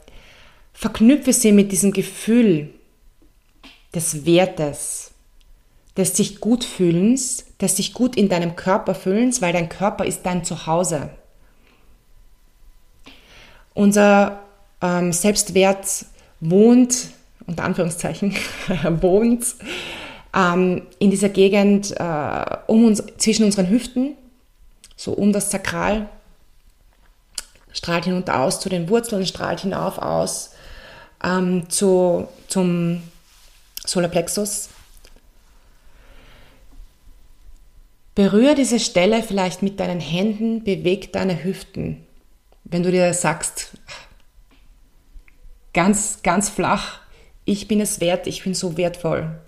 verknüpfe 0.76 1.32
sie 1.32 1.52
mit 1.52 1.72
diesem 1.72 1.92
Gefühl 1.92 2.68
des 3.94 4.26
Wertes, 4.26 5.10
des 5.96 6.14
sich 6.14 6.40
gut 6.40 6.64
fühlens, 6.64 7.46
des 7.60 7.76
sich 7.76 7.94
gut 7.94 8.14
in 8.14 8.28
deinem 8.28 8.56
Körper 8.56 8.94
fühlens, 8.94 9.40
weil 9.40 9.54
dein 9.54 9.70
Körper 9.70 10.04
ist 10.04 10.24
dein 10.24 10.44
Zuhause. 10.44 11.08
Unser 13.72 14.42
ähm, 14.82 15.12
Selbstwert 15.12 16.04
wohnt, 16.40 17.08
unter 17.46 17.64
Anführungszeichen, 17.64 18.36
wohnt 19.00 19.46
ähm, 20.36 20.82
in 20.98 21.10
dieser 21.10 21.30
Gegend 21.30 21.92
äh, 21.98 22.56
um 22.66 22.84
uns, 22.84 23.02
zwischen 23.16 23.46
unseren 23.46 23.70
Hüften, 23.70 24.14
so 24.94 25.12
um 25.12 25.32
das 25.32 25.50
Sakral, 25.50 26.10
strahlt 27.72 28.04
hinunter 28.04 28.40
aus 28.40 28.60
zu 28.60 28.68
den 28.68 28.90
Wurzeln, 28.90 29.24
strahlt 29.24 29.60
hinauf 29.60 29.96
aus 29.96 30.50
ähm, 31.26 31.68
zu, 31.68 32.28
zum 32.46 33.02
Solarplexus. 33.84 34.70
Berühre 38.14 38.54
diese 38.54 38.80
Stelle 38.80 39.22
vielleicht 39.22 39.62
mit 39.62 39.78
deinen 39.78 40.00
Händen, 40.00 40.64
beweg 40.64 41.12
deine 41.12 41.44
Hüften. 41.44 42.06
Wenn 42.64 42.82
du 42.82 42.90
dir 42.90 43.12
sagst, 43.12 43.76
ganz, 45.74 46.22
ganz 46.22 46.48
flach, 46.48 47.00
ich 47.44 47.68
bin 47.68 47.80
es 47.80 48.00
wert, 48.00 48.26
ich 48.26 48.42
bin 48.42 48.54
so 48.54 48.76
wertvoll. 48.76 49.38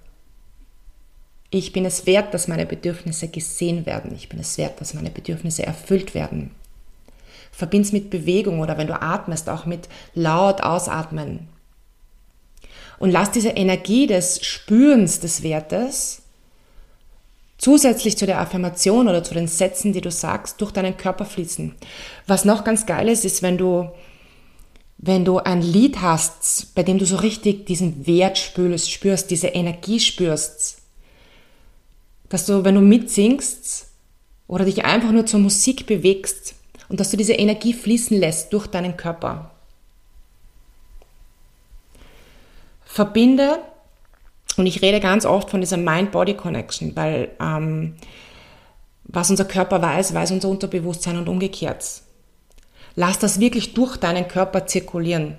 Ich 1.51 1.73
bin 1.73 1.87
es 1.87 2.05
wert, 2.05 2.35
dass 2.35 2.47
meine 2.47 2.67
Bedürfnisse 2.67 3.29
gesehen 3.29 3.87
werden. 3.87 4.15
Ich 4.15 4.29
bin 4.29 4.39
es 4.39 4.59
wert, 4.59 4.81
dass 4.83 4.93
meine 4.93 5.11
Bedürfnisse 5.11 5.65
erfüllt 5.65 6.15
werden. 6.15 6.51
Verbind's 7.51 7.91
mit 7.91 8.11
Bewegung 8.11 8.61
oder 8.61 8.77
wenn 8.77 8.87
du 8.87 9.01
atmest, 9.01 9.49
auch 9.49 9.65
mit 9.65 9.89
laut 10.15 10.61
ausatmen. 10.61 11.49
Und 12.99 13.11
lass 13.11 13.31
diese 13.31 13.51
Energie 13.51 14.07
des 14.07 14.45
Spürens 14.45 15.21
des 15.21 15.43
Wertes 15.43 16.23
zusätzlich 17.59 18.17
zu 18.17 18.25
der 18.25 18.41
Affirmation 18.41 19.09
oder 19.09 19.23
zu 19.23 19.35
den 19.35 19.49
Sätzen, 19.49 19.93
die 19.93 20.01
du 20.01 20.11
sagst, 20.11 20.61
durch 20.61 20.71
deinen 20.71 20.97
Körper 20.97 21.25
fließen. 21.25 21.75
Was 22.27 22.45
noch 22.45 22.65
ganz 22.65 22.87
geil 22.87 23.09
ist, 23.09 23.25
ist, 23.25 23.43
wenn 23.43 23.59
du, 23.59 23.91
wenn 24.99 25.25
du 25.25 25.39
ein 25.39 25.61
Lied 25.61 26.01
hast, 26.01 26.75
bei 26.75 26.83
dem 26.85 26.99
du 26.99 27.05
so 27.05 27.17
richtig 27.17 27.67
diesen 27.67 28.07
Wert 28.07 28.39
spürst, 28.39 28.91
spürst 28.91 29.31
diese 29.31 29.49
Energie 29.49 30.01
spürst, 30.01 30.79
dass 32.29 32.47
du, 32.47 32.65
wenn 32.65 32.75
du 32.77 32.81
mitsingst 32.81 33.89
oder 34.47 34.65
dich 34.65 34.85
einfach 34.85 35.11
nur 35.11 35.27
zur 35.27 35.41
Musik 35.41 35.87
bewegst 35.87 36.55
und 36.89 37.01
dass 37.01 37.11
du 37.11 37.17
diese 37.17 37.35
Energie 37.35 37.73
fließen 37.73 38.17
lässt 38.19 38.53
durch 38.53 38.67
deinen 38.67 38.97
Körper. 38.97 39.51
Verbinde, 42.91 43.59
und 44.57 44.67
ich 44.67 44.83
rede 44.83 44.99
ganz 44.99 45.25
oft 45.25 45.51
von 45.51 45.61
dieser 45.61 45.77
Mind-Body-Connection, 45.77 46.97
weil 46.97 47.31
ähm, 47.41 47.95
was 49.05 49.31
unser 49.31 49.45
Körper 49.45 49.81
weiß, 49.81 50.15
weiß 50.15 50.33
unser 50.33 50.49
Unterbewusstsein 50.49 51.19
und 51.19 51.29
umgekehrt. 51.29 51.85
Lass 52.97 53.19
das 53.19 53.39
wirklich 53.39 53.75
durch 53.75 53.99
deinen 53.99 54.27
Körper 54.27 54.67
zirkulieren. 54.67 55.37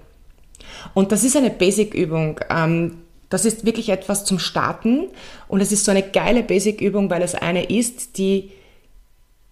Und 0.93 1.11
das 1.11 1.23
ist 1.23 1.35
eine 1.35 1.49
Basic-Übung. 1.49 2.39
Ähm, 2.49 2.99
das 3.29 3.45
ist 3.45 3.65
wirklich 3.65 3.89
etwas 3.89 4.25
zum 4.25 4.39
Starten 4.39 5.07
und 5.47 5.59
es 5.59 5.71
ist 5.71 5.85
so 5.85 5.91
eine 5.91 6.03
geile 6.03 6.43
Basic-Übung, 6.43 7.09
weil 7.09 7.23
es 7.23 7.35
eine 7.35 7.65
ist, 7.65 8.17
die 8.17 8.51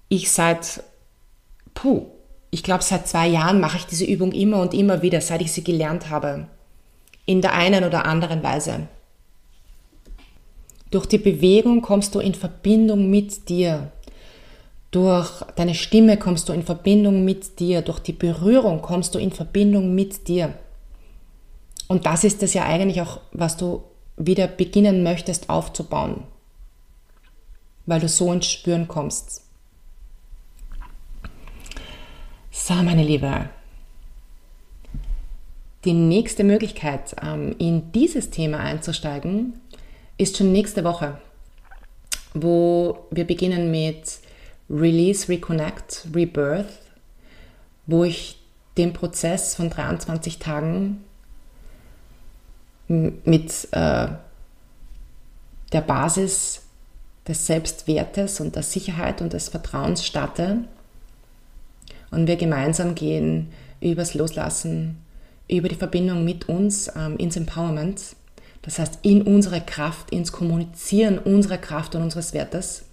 ich 0.08 0.32
seit, 0.32 0.84
puh, 1.74 2.06
ich 2.52 2.64
glaube 2.64 2.84
seit 2.84 3.08
zwei 3.08 3.28
Jahren 3.28 3.60
mache 3.60 3.78
ich 3.78 3.86
diese 3.86 4.06
Übung 4.06 4.32
immer 4.32 4.62
und 4.62 4.74
immer 4.74 5.02
wieder, 5.02 5.20
seit 5.20 5.42
ich 5.42 5.52
sie 5.52 5.64
gelernt 5.64 6.10
habe. 6.10 6.48
In 7.28 7.42
der 7.42 7.54
einen 7.54 7.84
oder 7.84 8.06
anderen 8.06 8.42
Weise. 8.42 8.88
Durch 10.90 11.06
die 11.06 11.20
Bewegung 11.20 11.84
kommst 11.84 12.16
du 12.16 12.20
in 12.20 12.34
Verbindung 12.34 13.12
mit 13.12 13.50
dir. 13.50 13.92
Durch 14.90 15.44
deine 15.56 15.76
Stimme 15.76 16.18
kommst 16.18 16.50
du 16.50 16.54
in 16.54 16.64
Verbindung 16.64 17.24
mit 17.26 17.60
dir. 17.60 17.84
Durch 17.84 18.00
die 18.00 18.14
Berührung 18.14 18.82
kommst 18.82 19.14
du 19.14 19.20
in 19.20 19.32
Verbindung 19.32 19.94
mit 19.94 20.28
dir. 20.28 20.54
Und 21.88 22.06
das 22.06 22.24
ist 22.24 22.42
es 22.42 22.54
ja 22.54 22.66
eigentlich 22.66 23.02
auch, 23.02 23.20
was 23.32 23.58
du 23.58 23.84
wieder 24.18 24.48
beginnen 24.48 25.04
möchtest 25.04 25.50
aufzubauen, 25.50 26.24
weil 27.86 28.00
du 28.00 28.08
so 28.08 28.32
ins 28.34 28.48
Spüren 28.48 28.88
kommst. 28.88 29.44
So, 32.52 32.74
meine 32.74 33.04
Liebe, 33.04 33.50
die 35.88 35.94
nächste 35.94 36.44
Möglichkeit, 36.44 37.16
ähm, 37.24 37.56
in 37.60 37.94
dieses 37.94 38.30
Thema 38.30 38.60
einzusteigen, 38.60 39.54
ist 40.18 40.36
schon 40.36 40.52
nächste 40.52 40.84
Woche, 40.84 41.18
wo 42.34 43.08
wir 43.10 43.26
beginnen 43.26 43.72
mit 43.72 44.20
Release, 44.70 45.30
Reconnect, 45.30 46.08
Rebirth, 46.14 46.68
wo 47.86 48.04
ich 48.04 48.38
den 48.78 48.92
Prozess 48.92 49.56
von 49.56 49.70
23 49.70 50.40
Tagen 50.40 51.06
mit 52.90 53.70
äh, 53.72 54.08
der 55.72 55.82
Basis 55.86 56.64
des 57.30 57.48
Selbstwertes 57.48 58.42
und 58.42 58.58
der 58.58 58.64
Sicherheit 58.64 59.22
und 59.22 59.32
des 59.32 59.48
Vertrauens 59.48 60.06
starte 60.06 60.66
und 62.12 62.28
wir 62.28 62.36
gemeinsam 62.36 62.94
gehen 62.94 63.54
übers 63.80 64.16
Loslassen, 64.16 64.98
über 65.48 65.70
die 65.70 65.76
Verbindung 65.76 66.24
mit 66.24 66.50
uns 66.50 66.92
ähm, 66.96 67.18
ins 67.18 67.38
Empowerment, 67.38 68.16
das 68.62 68.80
heißt 68.80 69.00
in 69.04 69.22
unsere 69.22 69.62
Kraft, 69.62 70.12
ins 70.12 70.32
Kommunizieren 70.32 71.20
unserer 71.20 71.58
Kraft 71.58 71.96
und 71.96 72.02
unseres 72.02 72.34
Wertes. 72.34 72.84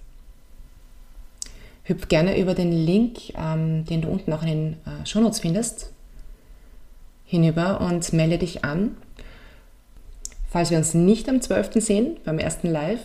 Hüpf 1.85 2.09
gerne 2.09 2.38
über 2.38 2.55
den 2.55 2.73
Link, 2.73 3.35
ähm, 3.37 3.85
den 3.85 4.03
du 4.03 4.09
unten 4.09 4.33
auch 4.33 4.43
in 4.43 4.49
den 4.49 4.73
äh, 4.87 5.07
Shownotes 5.07 5.40
findest, 5.40 5.93
hinüber 7.25 7.81
und 7.81 8.12
melde 8.12 8.38
dich 8.38 8.64
an. 8.64 8.97
Falls 10.49 10.71
wir 10.71 10.79
uns 10.79 10.95
nicht 10.95 11.29
am 11.29 11.40
12. 11.40 11.85
sehen, 11.85 12.17
beim 12.25 12.38
ersten 12.38 12.69
Live, 12.69 13.01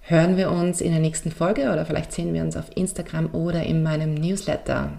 hören 0.00 0.36
wir 0.36 0.50
uns 0.50 0.80
in 0.80 0.92
der 0.92 1.00
nächsten 1.00 1.30
Folge 1.30 1.70
oder 1.70 1.84
vielleicht 1.84 2.12
sehen 2.12 2.32
wir 2.32 2.42
uns 2.42 2.56
auf 2.56 2.74
Instagram 2.74 3.34
oder 3.34 3.62
in 3.64 3.82
meinem 3.82 4.14
Newsletter. 4.14 4.92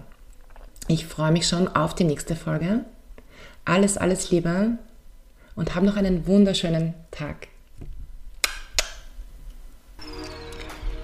Ich 0.90 1.06
freue 1.06 1.32
mich 1.32 1.46
schon 1.46 1.68
auf 1.68 1.94
die 1.94 2.04
nächste 2.04 2.34
Folge. 2.34 2.80
Alles, 3.66 3.98
alles 3.98 4.30
Liebe 4.30 4.70
und 5.54 5.74
hab 5.74 5.82
noch 5.82 5.96
einen 5.96 6.26
wunderschönen 6.26 6.94
Tag. 7.10 7.48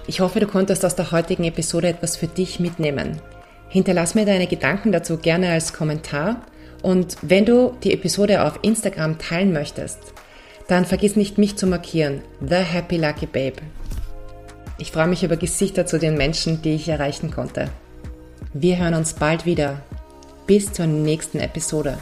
Ich 0.07 0.21
hoffe, 0.21 0.39
du 0.39 0.47
konntest 0.47 0.83
aus 0.83 0.95
der 0.95 1.11
heutigen 1.11 1.43
Episode 1.43 1.89
etwas 1.89 2.17
für 2.17 2.25
dich 2.25 2.59
mitnehmen. 2.59 3.21
Hinterlass 3.69 4.15
mir 4.15 4.25
deine 4.25 4.47
Gedanken 4.47 4.91
dazu 4.91 5.17
gerne 5.17 5.51
als 5.51 5.71
Kommentar 5.71 6.41
und 6.81 7.17
wenn 7.21 7.45
du 7.45 7.77
die 7.83 7.93
Episode 7.93 8.43
auf 8.43 8.57
Instagram 8.63 9.19
teilen 9.19 9.53
möchtest, 9.53 9.99
dann 10.67 10.85
vergiss 10.85 11.15
nicht, 11.15 11.37
mich 11.37 11.57
zu 11.57 11.67
markieren. 11.67 12.21
The 12.41 12.55
Happy 12.55 12.97
Lucky 12.97 13.27
Babe. 13.27 13.61
Ich 14.79 14.91
freue 14.91 15.07
mich 15.07 15.23
über 15.23 15.37
Gesichter 15.37 15.85
zu 15.85 15.99
den 15.99 16.17
Menschen, 16.17 16.63
die 16.63 16.73
ich 16.73 16.89
erreichen 16.89 17.29
konnte. 17.29 17.69
Wir 18.57 18.77
hören 18.77 18.93
uns 18.93 19.13
bald 19.13 19.45
wieder. 19.45 19.81
Bis 20.47 20.71
zur 20.71 20.85
nächsten 20.87 21.41
Episode. 21.41 21.97